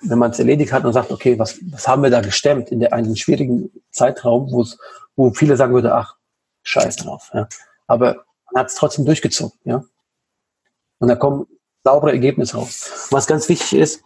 [0.00, 2.80] wenn man es erledigt hat und sagt, okay, was, was haben wir da gestemmt in
[2.80, 4.78] der einen schwierigen Zeitraum, wo es,
[5.16, 6.16] wo viele sagen würden, ach,
[6.62, 7.30] scheiß drauf.
[7.34, 7.48] Ja.
[7.86, 9.84] Aber man hat es trotzdem durchgezogen, ja.
[10.98, 11.46] Und da kommen
[11.84, 13.08] saubere Ergebnisse raus.
[13.10, 14.02] Was ganz wichtig ist,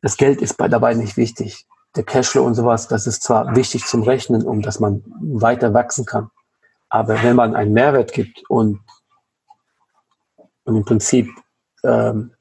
[0.00, 1.66] das Geld ist bei dabei nicht wichtig.
[1.94, 6.06] Der Cashflow und sowas, das ist zwar wichtig zum Rechnen, um dass man weiter wachsen
[6.06, 6.30] kann.
[6.88, 8.80] Aber wenn man einen Mehrwert gibt und,
[10.64, 11.28] und im Prinzip
[11.84, 12.32] ähm,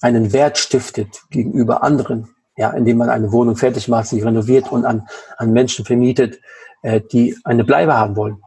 [0.00, 4.84] einen Wert stiftet gegenüber anderen, ja, indem man eine Wohnung fertig macht, sich renoviert und
[4.84, 6.40] an, an Menschen vermietet,
[6.82, 8.42] äh, die eine Bleibe haben wollen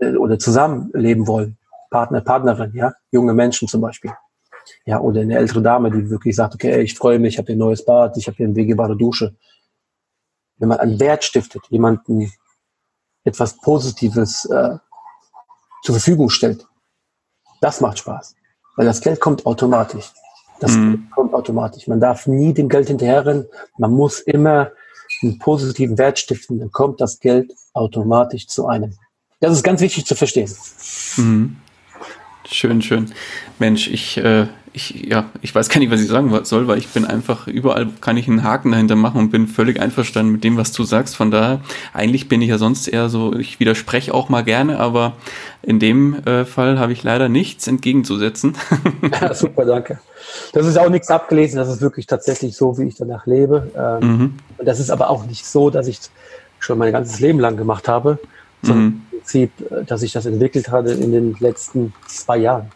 [0.00, 1.58] äh, oder zusammenleben wollen,
[1.90, 4.12] Partner, Partnerin, ja, junge Menschen zum Beispiel.
[4.84, 7.56] Ja, oder eine ältere Dame, die wirklich sagt, okay, ich freue mich, ich habe hier
[7.56, 9.36] ein neues Bad, ich habe hier eine wegebare Dusche.
[10.58, 12.32] Wenn man einen Wert stiftet, jemanden
[13.22, 14.76] etwas Positives äh,
[15.82, 16.66] zur Verfügung stellt,
[17.66, 18.36] das macht Spaß.
[18.76, 20.12] Weil das Geld kommt automatisch.
[20.60, 21.10] Das mhm.
[21.12, 21.88] kommt automatisch.
[21.88, 23.46] Man darf nie dem Geld hinterherrennen.
[23.76, 24.70] Man muss immer
[25.20, 26.60] einen positiven Wert stiften.
[26.60, 28.94] Dann kommt das Geld automatisch zu einem.
[29.40, 30.54] Das ist ganz wichtig zu verstehen.
[31.16, 31.56] Mhm.
[32.50, 33.12] Schön, schön.
[33.58, 36.88] Mensch, ich, äh, ich, ja, ich weiß gar nicht, was ich sagen soll, weil ich
[36.88, 40.56] bin einfach, überall kann ich einen Haken dahinter machen und bin völlig einverstanden mit dem,
[40.56, 41.16] was du sagst.
[41.16, 41.60] Von daher,
[41.92, 45.14] eigentlich bin ich ja sonst eher so, ich widerspreche auch mal gerne, aber
[45.62, 48.56] in dem äh, Fall habe ich leider nichts entgegenzusetzen.
[49.20, 49.98] Ja, super, danke.
[50.52, 53.70] Das ist auch nichts abgelesen, das ist wirklich tatsächlich so, wie ich danach lebe.
[53.76, 54.34] Ähm, mhm.
[54.58, 56.00] Und das ist aber auch nicht so, dass ich
[56.58, 58.18] schon mein ganzes Leben lang gemacht habe,
[58.62, 59.02] sondern mhm.
[59.10, 62.70] im Prinzip, äh, dass ich das entwickelt hatte in den letzten zwei Jahren.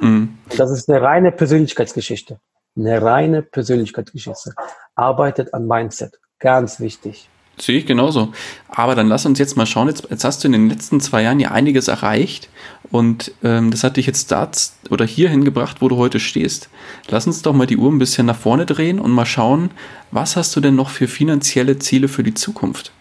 [0.00, 0.38] Mhm.
[0.56, 2.38] Das ist eine reine Persönlichkeitsgeschichte.
[2.76, 4.54] Eine reine Persönlichkeitsgeschichte.
[4.94, 6.18] Arbeitet an Mindset.
[6.38, 7.28] Ganz wichtig.
[7.58, 8.32] Sehe ich genauso.
[8.68, 9.88] Aber dann lass uns jetzt mal schauen.
[9.88, 12.50] Jetzt, jetzt hast du in den letzten zwei Jahren ja einiges erreicht
[12.90, 14.50] und ähm, das hat dich jetzt da
[14.90, 16.68] oder hier hingebracht, wo du heute stehst.
[17.08, 19.70] Lass uns doch mal die Uhr ein bisschen nach vorne drehen und mal schauen,
[20.10, 22.92] was hast du denn noch für finanzielle Ziele für die Zukunft?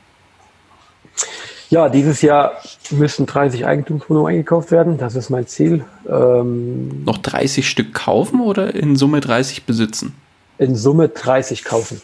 [1.69, 2.53] Ja, dieses Jahr
[2.91, 4.97] müssen 30 Eigentumswohnungen eingekauft werden.
[4.97, 5.83] Das ist mein Ziel.
[6.07, 10.13] Ähm, noch 30 Stück kaufen oder in Summe 30 besitzen?
[10.57, 12.01] In Summe 30 kaufen.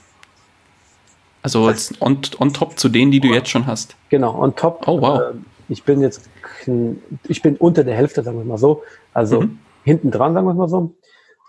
[1.43, 3.95] Also als on, on top zu denen, die du jetzt schon hast.
[4.09, 4.88] Genau, on top.
[4.88, 5.20] Oh wow.
[5.20, 5.34] Äh,
[5.70, 6.30] ich bin jetzt,
[7.28, 8.84] ich bin unter der Hälfte, sagen wir mal so.
[9.14, 9.59] Also mhm.
[9.84, 10.93] hinten dran, sagen wir mal so.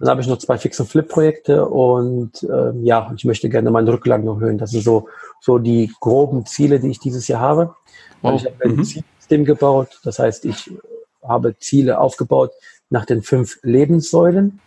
[0.00, 3.88] Dann habe ich noch zwei Fix- und Flip-Projekte und äh, ja, ich möchte gerne meinen
[3.88, 4.58] Rücklagen noch erhöhen.
[4.58, 5.08] Das sind so,
[5.40, 7.76] so die groben Ziele, die ich dieses Jahr habe.
[8.22, 8.40] Wow.
[8.40, 8.84] Ich habe ein mhm.
[8.84, 10.00] Zielsystem gebaut.
[10.04, 10.72] Das heißt, ich
[11.22, 12.52] habe Ziele aufgebaut
[12.90, 14.60] nach den fünf Lebenssäulen.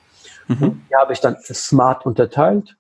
[0.47, 0.81] Mhm.
[0.89, 2.75] Die habe ich dann smart unterteilt.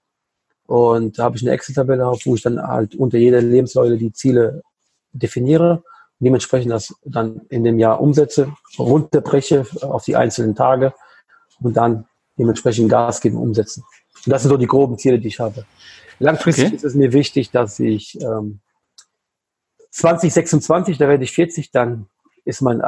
[0.67, 4.13] Und da habe ich eine Excel-Tabelle auf, wo ich dann halt unter jeder Lebenssäule die
[4.13, 4.63] Ziele
[5.11, 5.83] definiere,
[6.19, 10.93] dementsprechend das dann in dem Jahr umsetze, runterbreche auf die einzelnen Tage
[11.61, 12.07] und dann
[12.37, 13.83] dementsprechend Gas geben, umsetzen.
[14.25, 15.65] Und das sind so die groben Ziele, die ich habe.
[16.19, 16.75] Langfristig okay.
[16.75, 18.59] ist es mir wichtig, dass ich ähm,
[19.95, 22.07] 2026, da werde ich 40, dann
[22.43, 22.81] ist mein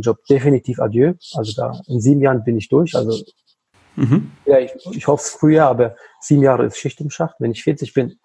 [0.00, 1.14] Job definitiv adieu.
[1.34, 2.94] Also da in sieben Jahren bin ich durch.
[2.94, 3.24] Also
[3.98, 4.30] Mhm.
[4.46, 7.34] Ja, ich, ich hoffe es früher, aber sieben Jahre ist Schicht im Schacht.
[7.40, 8.18] Wenn ich 40 bin,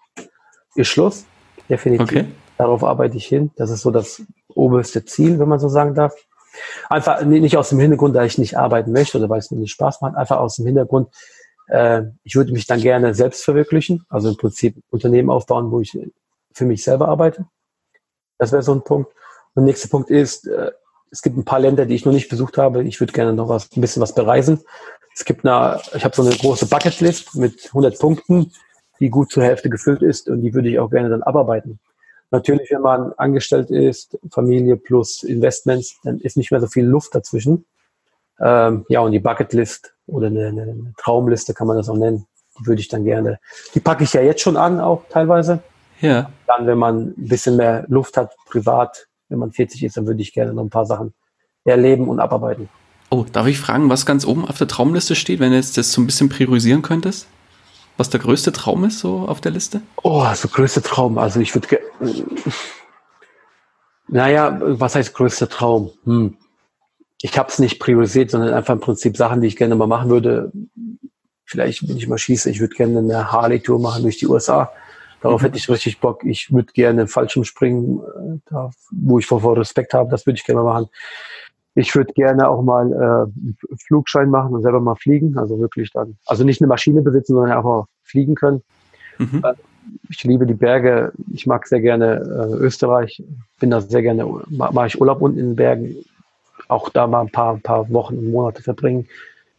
[0.76, 1.24] ist Schluss.
[1.68, 2.06] Definitiv.
[2.06, 2.24] Okay.
[2.56, 3.50] Darauf arbeite ich hin.
[3.56, 4.22] Das ist so das
[4.54, 6.14] oberste Ziel, wenn man so sagen darf.
[6.88, 9.72] Einfach nicht aus dem Hintergrund, da ich nicht arbeiten möchte oder weil es mir nicht
[9.72, 11.08] Spaß macht, einfach aus dem Hintergrund,
[11.66, 15.98] äh, ich würde mich dann gerne selbst verwirklichen, also im Prinzip Unternehmen aufbauen, wo ich
[16.52, 17.46] für mich selber arbeite.
[18.38, 19.10] Das wäre so ein Punkt.
[19.54, 20.72] Und der nächste Punkt ist, äh,
[21.10, 22.82] es gibt ein paar Länder, die ich noch nicht besucht habe.
[22.82, 24.60] Ich würde gerne noch was, ein bisschen was bereisen.
[25.14, 28.52] Es gibt eine, ich habe so eine große Bucketlist mit 100 Punkten,
[28.98, 31.78] die gut zur Hälfte gefüllt ist und die würde ich auch gerne dann abarbeiten.
[32.32, 37.14] Natürlich, wenn man angestellt ist, Familie plus Investments, dann ist nicht mehr so viel Luft
[37.14, 37.64] dazwischen.
[38.40, 42.26] Ähm, ja, und die Bucketlist oder eine, eine, Traumliste kann man das auch nennen.
[42.58, 43.38] Die würde ich dann gerne,
[43.74, 45.62] die packe ich ja jetzt schon an, auch teilweise.
[46.00, 46.30] Ja.
[46.46, 50.22] Dann, wenn man ein bisschen mehr Luft hat, privat, wenn man 40 ist, dann würde
[50.22, 51.14] ich gerne noch ein paar Sachen
[51.64, 52.68] erleben und abarbeiten.
[53.10, 55.92] Oh, darf ich fragen, was ganz oben auf der Traumliste steht, wenn du jetzt das
[55.92, 57.28] so ein bisschen priorisieren könntest?
[57.96, 59.82] Was der größte Traum ist so auf der Liste?
[60.02, 61.16] Oh, so größte Traum.
[61.16, 61.78] Also ich würde.
[64.08, 65.92] Naja, was heißt größter Traum?
[66.04, 66.36] Hm.
[67.22, 70.10] Ich habe es nicht priorisiert, sondern einfach im Prinzip Sachen, die ich gerne mal machen
[70.10, 70.52] würde.
[71.44, 74.72] Vielleicht, wenn ich mal schieße, ich würde gerne eine Harley-Tour machen durch die USA.
[75.24, 75.46] Darauf mhm.
[75.46, 76.24] hätte ich richtig Bock.
[76.24, 80.44] Ich würde gerne Fallschirmspringen, äh, da, wo ich vor, vor Respekt habe, das würde ich
[80.44, 80.88] gerne machen
[81.74, 85.36] ich würde gerne auch mal äh, Flugschein machen und selber mal fliegen.
[85.38, 88.62] Also wirklich dann, also nicht eine Maschine besitzen, sondern einfach fliegen können.
[89.18, 89.42] Mhm.
[89.44, 89.54] Äh,
[90.08, 91.12] ich liebe die Berge.
[91.32, 93.22] Ich mag sehr gerne äh, Österreich.
[93.58, 95.96] Bin da sehr gerne, mache ich Urlaub unten in den Bergen.
[96.68, 99.08] Auch da mal ein paar, ein paar Wochen und Monate verbringen.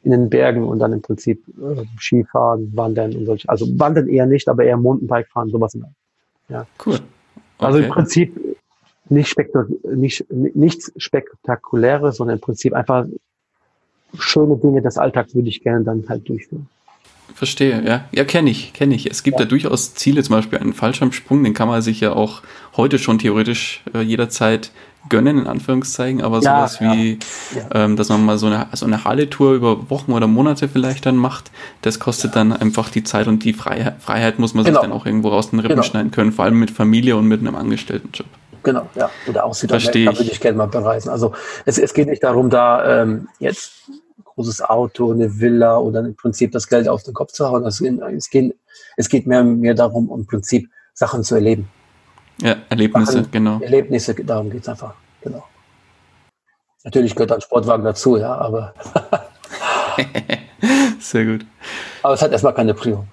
[0.06, 3.49] In den Bergen und dann im Prinzip äh, Skifahren, Wandern und solche.
[3.49, 5.78] Also Wandern eher nicht, aber eher Mountainbike fahren, sowas.
[6.47, 6.68] Ja.
[6.86, 6.95] Cool.
[6.95, 7.01] Okay.
[7.58, 8.58] Also im Prinzip
[9.10, 13.06] nicht, spektak nicht nichts Spektakuläres, sondern im Prinzip einfach
[14.18, 16.68] schöne Dinge des Alltags würde ich gerne dann halt durchführen.
[17.34, 18.06] Verstehe, ja.
[18.12, 19.10] Ja, kenne ich, kenne ich.
[19.10, 19.45] Es gibt ja.
[19.45, 22.43] da durchaus Ziele, zum Beispiel einen Fallschirmsprung, den kann man sich ja auch
[22.78, 24.72] heute schon theoretisch äh, jederzeit
[25.10, 26.93] gönnen, in Anführungszeichen, aber ja, sowas ja.
[26.93, 27.20] wie,
[27.74, 31.16] ähm, dass man mal so eine, so eine Halle-Tour über Wochen oder Monate vielleicht dann
[31.16, 31.51] macht,
[31.82, 34.80] das kostet dann einfach die Zeit und die Freiheit, Freiheit muss man genau.
[34.80, 35.84] sich dann auch irgendwo raus den Rippen genau.
[35.84, 38.28] schneiden können, vor allem mit Familie und mit einem Angestelltenjob.
[38.64, 39.12] Genau, ja.
[39.28, 41.10] Oder auch Südamerika würde ich gerne mal bereisen.
[41.10, 41.34] Also
[41.66, 43.74] es, es geht nicht darum, da ähm, jetzt
[44.36, 47.64] großes Auto, eine Villa oder im Prinzip das Geld auf den Kopf zu hauen.
[47.64, 48.56] Also es, geht,
[48.97, 51.70] es geht mehr, mehr darum, im Prinzip Sachen zu erleben.
[52.42, 53.60] Ja, Erlebnisse, Sachen, genau.
[53.60, 55.44] Erlebnisse, darum geht es einfach, genau.
[56.84, 58.74] Natürlich gehört ein Sportwagen dazu, ja, aber.
[61.00, 61.46] Sehr gut.
[62.04, 63.06] Aber es hat erstmal keine Prio.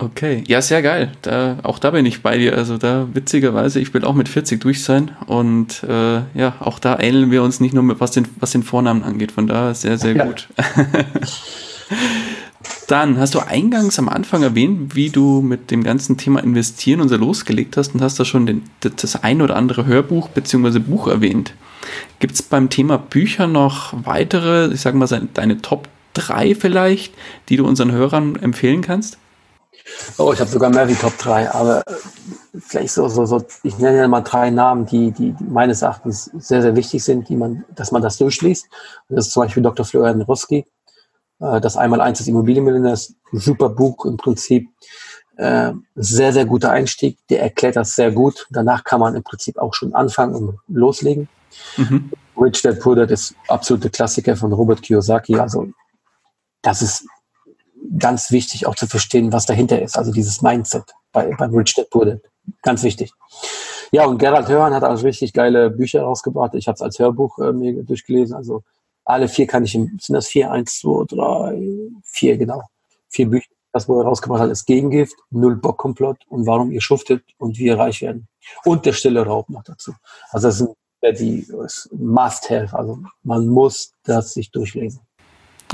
[0.00, 1.10] Okay, ja, sehr geil.
[1.22, 2.56] Da, auch da bin ich bei dir.
[2.56, 7.00] Also da witzigerweise, ich will auch mit 40 durch sein und äh, ja, auch da
[7.00, 9.32] ähneln wir uns nicht nur mit was den, was den Vornamen angeht.
[9.32, 10.24] Von da sehr, sehr ja.
[10.24, 10.48] gut.
[12.88, 17.08] Dann hast du eingangs am Anfang erwähnt, wie du mit dem ganzen Thema Investieren und
[17.08, 20.78] so losgelegt hast und hast da schon den, das ein oder andere Hörbuch bzw.
[20.80, 21.54] Buch erwähnt.
[22.18, 27.14] Gibt es beim Thema Bücher noch weitere, ich sage mal, deine Top 3 vielleicht,
[27.48, 29.18] die du unseren Hörern empfehlen kannst?
[30.18, 31.94] Oh, ich habe sogar mehr wie Top 3, aber äh,
[32.58, 36.62] vielleicht so, so, so, ich nenne ja mal drei Namen, die, die, meines Erachtens sehr,
[36.62, 38.66] sehr wichtig sind, die man, dass man das durchliest.
[39.08, 39.86] Das ist zum Beispiel Dr.
[39.86, 40.66] Florian Roski,
[41.38, 44.68] das Einmal-Eins des Immobilienmillionärs, super Buch im Prinzip,
[45.36, 48.46] äh, sehr, sehr guter Einstieg, der erklärt das sehr gut.
[48.50, 51.28] Danach kann man im Prinzip auch schon anfangen und loslegen.
[51.76, 52.10] Mhm.
[52.36, 55.68] Rich Dad Poor Dad ist absolute Klassiker von Robert Kiyosaki, also
[56.62, 57.06] das ist
[57.98, 59.96] ganz wichtig auch zu verstehen, was dahinter ist.
[59.96, 62.20] Also dieses Mindset bei, beim Rich Dad Poor Dad.
[62.62, 63.12] Ganz wichtig.
[63.92, 66.54] Ja, und Gerald Hörhan hat also richtig geile Bücher rausgebracht.
[66.54, 68.34] Ich habe es als Hörbuch äh, mir durchgelesen.
[68.36, 68.62] Also
[69.08, 71.60] alle vier kann ich, im, sind das vier, eins, zwei, drei,
[72.04, 72.62] vier, genau.
[73.08, 73.48] Vier Bücher.
[73.72, 77.58] Das, wo er rausgebracht hat, ist Gegengift, Null Bock Komplott und warum ihr schuftet und
[77.58, 78.28] wie ihr reich werden.
[78.64, 79.92] Und der stille Raub noch dazu.
[80.30, 80.70] Also das sind
[81.20, 81.46] die
[81.92, 82.76] Must-Have.
[82.76, 85.00] Also man muss das sich durchlesen.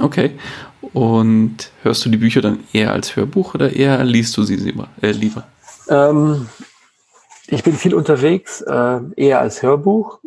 [0.00, 0.38] Okay.
[0.92, 4.88] Und hörst du die Bücher dann eher als Hörbuch oder eher liest du sie lieber?
[5.00, 5.46] Äh, lieber?
[5.88, 6.48] Ähm,
[7.46, 10.20] ich bin viel unterwegs, äh, eher als Hörbuch.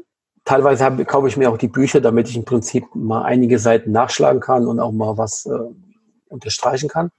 [0.48, 3.92] Teilweise hab, kaufe ich mir auch die Bücher, damit ich im Prinzip mal einige Seiten
[3.92, 5.50] nachschlagen kann und auch mal was äh,
[6.30, 7.12] unterstreichen kann.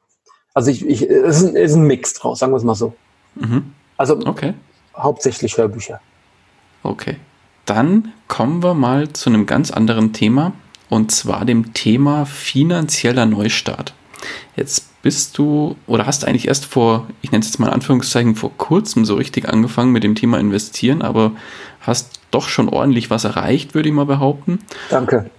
[0.54, 2.74] Also ich, ich, es, ist ein, es ist ein Mix draus, sagen wir es mal
[2.74, 2.94] so.
[3.34, 3.74] Mhm.
[3.98, 4.54] Also okay.
[4.96, 6.00] hauptsächlich Hörbücher.
[6.82, 7.16] Okay.
[7.66, 10.52] Dann kommen wir mal zu einem ganz anderen Thema
[10.88, 13.92] und zwar dem Thema finanzieller Neustart.
[14.56, 18.36] Jetzt bist du oder hast eigentlich erst vor, ich nenne es jetzt mal in Anführungszeichen,
[18.36, 21.32] vor kurzem so richtig angefangen mit dem Thema investieren, aber
[21.82, 24.60] hast doch schon ordentlich was erreicht, würde ich mal behaupten.
[24.90, 25.30] Danke.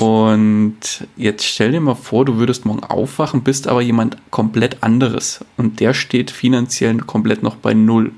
[0.00, 0.78] Und
[1.16, 5.80] jetzt stell dir mal vor, du würdest morgen aufwachen, bist aber jemand komplett anderes und
[5.80, 8.12] der steht finanziell komplett noch bei Null.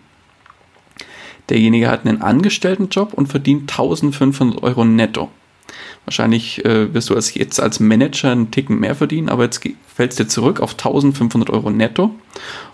[1.49, 5.29] Derjenige hat einen Angestelltenjob und verdient 1500 Euro netto.
[6.05, 10.19] Wahrscheinlich äh, wirst du als, jetzt als Manager einen Ticken mehr verdienen, aber jetzt fällst
[10.19, 12.15] du zurück auf 1500 Euro netto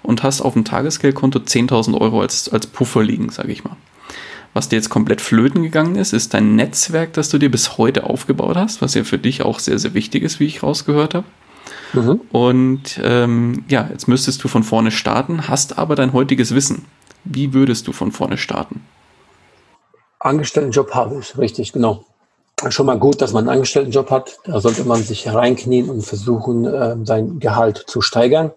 [0.02, 3.76] und hast auf dem Tagesgeldkonto 10.000 Euro als, als Puffer liegen, sage ich mal.
[4.56, 8.04] Was dir jetzt komplett flöten gegangen ist, ist dein Netzwerk, das du dir bis heute
[8.04, 11.26] aufgebaut hast, was ja für dich auch sehr, sehr wichtig ist, wie ich rausgehört habe.
[11.92, 12.22] Mhm.
[12.32, 16.86] Und ähm, ja, jetzt müsstest du von vorne starten, hast aber dein heutiges Wissen.
[17.22, 18.80] Wie würdest du von vorne starten?
[20.20, 22.06] Angestelltenjob habe ich, richtig, genau
[22.70, 24.38] schon mal gut, dass man einen Angestelltenjob hat.
[24.44, 28.52] Da sollte man sich reinknien und versuchen, äh, sein Gehalt zu steigern.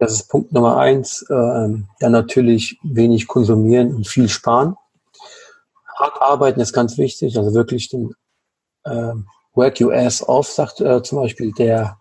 [0.00, 1.22] Das ist Punkt Nummer eins.
[1.30, 4.74] Äh, dann natürlich wenig konsumieren und viel sparen.
[6.00, 8.14] Hart arbeiten ist ganz wichtig, also wirklich den
[8.84, 9.12] äh,
[9.54, 11.98] Work your ass off, sagt äh, zum Beispiel der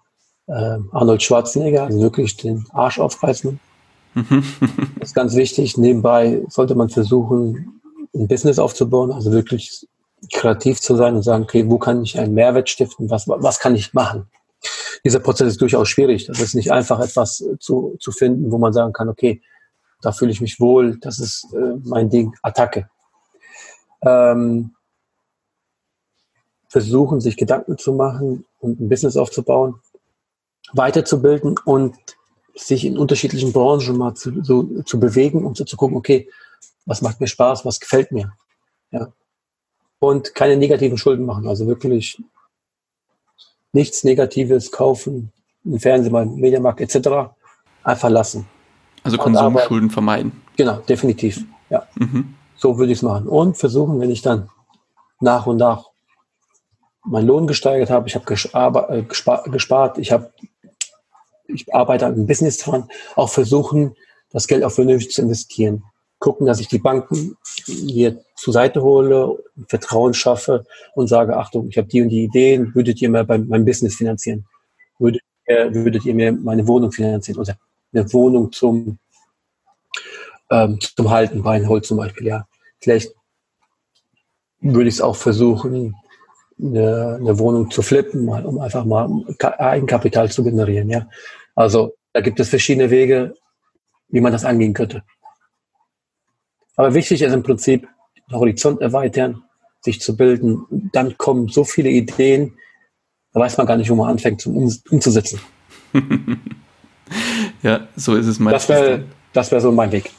[0.48, 3.60] äh, Arnold Schwarzenegger, also wirklich den Arsch aufreißen.
[4.16, 4.26] das
[5.02, 5.78] ist ganz wichtig.
[5.78, 7.82] Nebenbei sollte man versuchen,
[8.16, 9.88] ein Business aufzubauen, also wirklich
[10.34, 13.10] kreativ zu sein und sagen, okay, wo kann ich einen Mehrwert stiften?
[13.10, 14.28] Was, was kann ich machen?
[15.06, 16.26] Dieser Prozess ist durchaus schwierig.
[16.28, 19.42] Das ist nicht einfach etwas zu, zu finden, wo man sagen kann, okay,
[20.02, 22.90] da fühle ich mich wohl, das ist äh, mein Ding, Attacke.
[24.02, 24.76] Ähm,
[26.68, 29.76] versuchen, sich Gedanken zu machen und ein Business aufzubauen,
[30.74, 31.96] weiterzubilden und
[32.56, 36.30] sich in unterschiedlichen Branchen mal zu, so, zu bewegen, um so zu gucken, okay,
[36.86, 38.34] was macht mir Spaß, was gefällt mir.
[38.92, 39.12] Ja
[40.00, 41.48] und keine negativen Schulden machen.
[41.48, 42.22] Also wirklich
[43.74, 45.32] nichts Negatives kaufen,
[45.66, 47.32] einen Fernseher beim Mediamarkt etc.
[47.84, 48.48] einfach lassen.
[49.04, 50.32] Also Konsumschulden vermeiden.
[50.58, 51.44] Genau, definitiv.
[51.70, 51.88] Ja.
[51.96, 52.36] Mhm.
[52.60, 53.28] So würde ich es machen.
[53.28, 54.50] Und versuchen, wenn ich dann
[55.20, 55.90] nach und nach
[57.06, 60.32] meinen Lohn gesteigert habe, ich habe äh, gespart, ich habe
[61.48, 63.96] ich arbeite an einem Business dran, auch versuchen,
[64.32, 65.84] das Geld auch vernünftig zu investieren.
[66.20, 71.78] Gucken, dass ich die Banken hier zur Seite hole, Vertrauen schaffe und sage, Achtung, ich
[71.78, 74.46] habe die und die Ideen, würdet ihr mir meinem Business finanzieren?
[75.00, 77.40] Würdet ihr, würdet ihr mir meine Wohnung finanzieren?
[77.40, 77.58] Oder
[77.94, 79.00] eine Wohnung zum,
[80.52, 82.48] ähm, zum Halten, Weinholz zum Beispiel, ja.
[82.82, 83.14] Vielleicht
[84.62, 85.96] würde ich es auch versuchen,
[86.62, 91.08] eine, eine Wohnung zu flippen, mal, um einfach mal Eigenkapital zu generieren, ja.
[91.56, 93.36] Also da gibt es verschiedene Wege,
[94.10, 95.04] wie man das angehen könnte.
[96.76, 97.88] Aber wichtig ist im Prinzip,
[98.30, 99.44] den Horizont erweitern,
[99.82, 100.66] sich zu bilden.
[100.92, 102.58] Dann kommen so viele Ideen,
[103.34, 105.40] da weiß man gar nicht, wo man anfängt zum um, umzusetzen.
[107.64, 108.68] ja, so ist es meistens.
[108.68, 110.12] Das wäre das wär so mein Weg.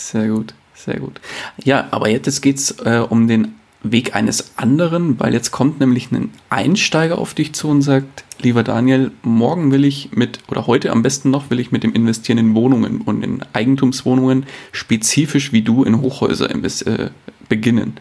[0.00, 1.20] Sehr gut, sehr gut.
[1.62, 6.10] Ja, aber jetzt geht es äh, um den Weg eines anderen, weil jetzt kommt nämlich
[6.10, 10.90] ein Einsteiger auf dich zu und sagt, lieber Daniel, morgen will ich mit, oder heute
[10.90, 15.62] am besten noch, will ich mit dem Investieren in Wohnungen und in Eigentumswohnungen spezifisch wie
[15.62, 17.10] du in Hochhäuser äh,
[17.48, 17.98] beginnen.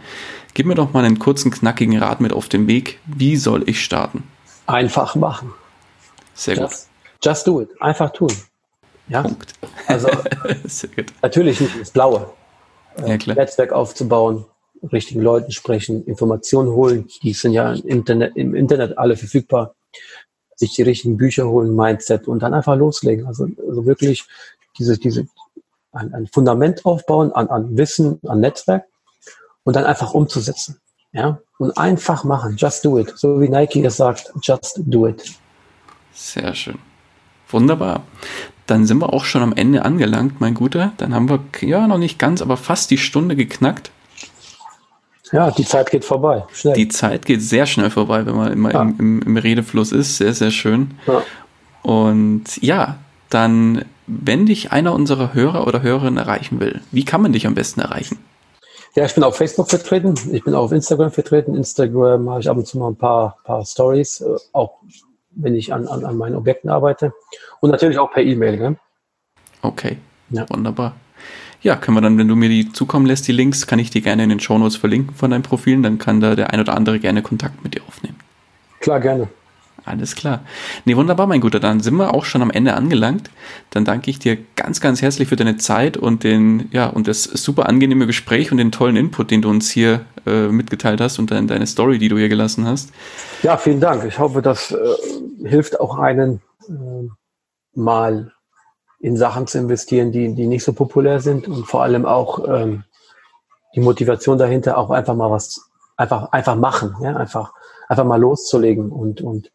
[0.53, 2.99] Gib mir doch mal einen kurzen, knackigen Rat mit auf den Weg.
[3.05, 4.23] Wie soll ich starten?
[4.67, 5.53] Einfach machen.
[6.33, 7.25] Sehr just, gut.
[7.25, 7.69] Just do it.
[7.81, 8.31] Einfach tun.
[9.09, 9.23] Ja?
[9.23, 9.53] Punkt.
[9.87, 10.07] Also,
[11.21, 12.29] natürlich nicht ins Blaue.
[13.05, 13.35] Ja, klar.
[13.35, 14.45] Netzwerk aufzubauen,
[14.91, 19.75] richtigen Leuten sprechen, Informationen holen, die sind ja im Internet, im Internet alle verfügbar,
[20.55, 23.25] sich die richtigen Bücher holen, Mindset und dann einfach loslegen.
[23.25, 24.25] Also, also wirklich
[24.77, 25.27] diese, diese,
[25.91, 28.85] ein, ein Fundament aufbauen an, an Wissen, an Netzwerk
[29.63, 30.79] und dann einfach umzusetzen.
[31.11, 32.55] Ja, und einfach machen.
[32.55, 33.13] Just do it.
[33.15, 35.23] So wie Nike es sagt, just do it.
[36.13, 36.77] Sehr schön.
[37.49, 38.03] Wunderbar.
[38.69, 40.91] Dann sind wir auch schon am Ende angelangt, mein Guter.
[40.97, 43.89] Dann haben wir ja noch nicht ganz, aber fast die Stunde geknackt.
[45.31, 46.43] Ja, die Zeit geht vorbei.
[46.53, 46.75] Schnell.
[46.75, 48.83] Die Zeit geht sehr schnell vorbei, wenn man immer ja.
[48.83, 50.17] im, im, im, Redefluss ist.
[50.17, 50.91] Sehr, sehr schön.
[51.07, 51.23] Ja.
[51.81, 52.99] Und ja,
[53.31, 57.55] dann, wenn dich einer unserer Hörer oder Hörerinnen erreichen will, wie kann man dich am
[57.55, 58.19] besten erreichen?
[58.95, 61.55] Ja, ich bin auf Facebook vertreten, ich bin auf Instagram vertreten.
[61.55, 64.77] Instagram mache ich ab und zu mal ein paar, paar Stories, äh, auch
[65.31, 67.13] wenn ich an, an, an meinen Objekten arbeite.
[67.59, 68.57] Und natürlich auch per E-Mail.
[68.57, 68.75] Ne?
[69.61, 69.97] Okay,
[70.29, 70.49] ja.
[70.49, 70.95] wunderbar
[71.61, 74.01] ja, können wir dann, wenn du mir die zukommen lässt, die Links, kann ich die
[74.01, 76.99] gerne in den Shownotes verlinken von deinen Profilen, dann kann da der ein oder andere
[76.99, 78.17] gerne Kontakt mit dir aufnehmen.
[78.79, 79.27] Klar, gerne.
[79.85, 80.41] Alles klar.
[80.85, 81.59] Nee, wunderbar, mein Guter.
[81.59, 83.29] Dann sind wir auch schon am Ende angelangt.
[83.69, 87.23] Dann danke ich dir ganz, ganz herzlich für deine Zeit und den, ja, und das
[87.23, 91.31] super angenehme Gespräch und den tollen Input, den du uns hier äh, mitgeteilt hast und
[91.31, 92.91] dann deine Story, die du hier gelassen hast.
[93.43, 94.03] Ja, vielen Dank.
[94.05, 97.07] Ich hoffe, das äh, hilft auch einen äh,
[97.73, 98.31] mal
[98.99, 102.83] in Sachen zu investieren, die, die nicht so populär sind und vor allem auch ähm,
[103.75, 107.53] die Motivation dahinter, auch einfach mal was, einfach, einfach machen, ja, einfach,
[107.87, 109.51] einfach mal loszulegen und, und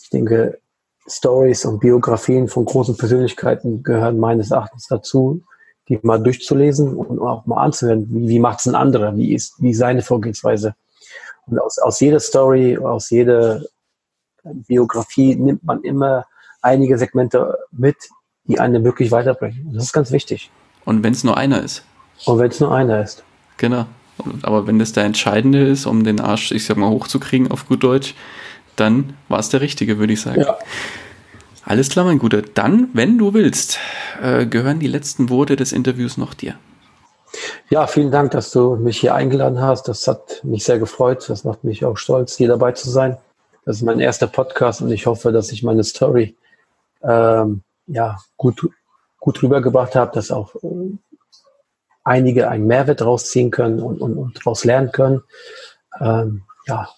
[0.00, 0.58] ich denke,
[1.06, 5.42] Stories und Biografien von großen Persönlichkeiten gehören meines Erachtens dazu,
[5.88, 9.60] die mal durchzulesen und auch mal anzuhören, wie, wie macht es ein anderer, wie ist,
[9.60, 10.74] wie seine Vorgehensweise.
[11.46, 13.62] Und aus, aus jeder Story, aus jeder
[14.44, 16.24] Biografie nimmt man immer
[16.60, 17.96] einige Segmente mit,
[18.44, 19.66] die einen wirklich weiterbringen.
[19.66, 20.50] Und das ist ganz wichtig.
[20.84, 21.84] Und wenn es nur einer ist.
[22.26, 23.24] Und wenn es nur einer ist.
[23.56, 23.86] Genau.
[24.42, 27.82] Aber wenn das der Entscheidende ist, um den Arsch, ich sag mal, hochzukriegen auf gut
[27.82, 28.14] Deutsch,
[28.76, 30.40] dann war es der Richtige, würde ich sagen.
[30.40, 30.58] Ja.
[31.64, 32.42] Alles klar, mein Guter.
[32.42, 33.78] Dann, wenn du willst,
[34.20, 36.56] äh, gehören die letzten Worte des Interviews noch dir.
[37.70, 39.88] Ja, vielen Dank, dass du mich hier eingeladen hast.
[39.88, 41.28] Das hat mich sehr gefreut.
[41.28, 43.16] Das macht mich auch stolz, hier dabei zu sein.
[43.64, 46.36] Das ist mein erster Podcast und ich hoffe, dass ich meine Story
[47.02, 48.68] ähm, ja, gut,
[49.20, 50.98] gut rübergebracht habe, dass auch äh,
[52.04, 55.22] einige einen Mehrwert rausziehen können und, und, und daraus lernen können.
[56.00, 56.88] Ähm, ja,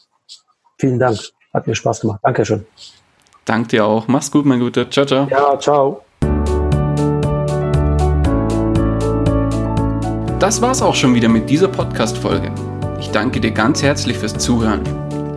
[0.79, 1.19] vielen Dank.
[1.55, 2.21] Hat mir Spaß gemacht.
[2.23, 2.67] Dankeschön.
[3.45, 4.09] Dank dir auch.
[4.09, 4.91] Mach's gut, mein Guter.
[4.91, 5.29] Ciao, ciao.
[5.31, 6.03] Ja, ciao.
[10.41, 12.51] Das war's auch schon wieder mit dieser Podcast-Folge.
[12.99, 14.83] Ich danke dir ganz herzlich fürs Zuhören.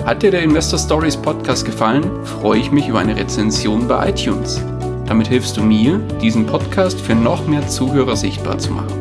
[0.06, 4.62] Hat dir der Investor Stories Podcast gefallen, freue ich mich über eine Rezension bei iTunes.
[5.06, 8.94] Damit hilfst du mir, diesen Podcast für noch mehr Zuhörer sichtbar zu machen.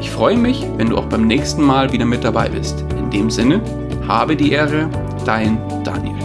[0.00, 2.84] Ich freue mich, wenn du auch beim nächsten Mal wieder mit dabei bist.
[2.98, 3.60] In dem Sinne,
[4.08, 4.88] habe die Ehre,
[5.24, 6.15] dein Daniel.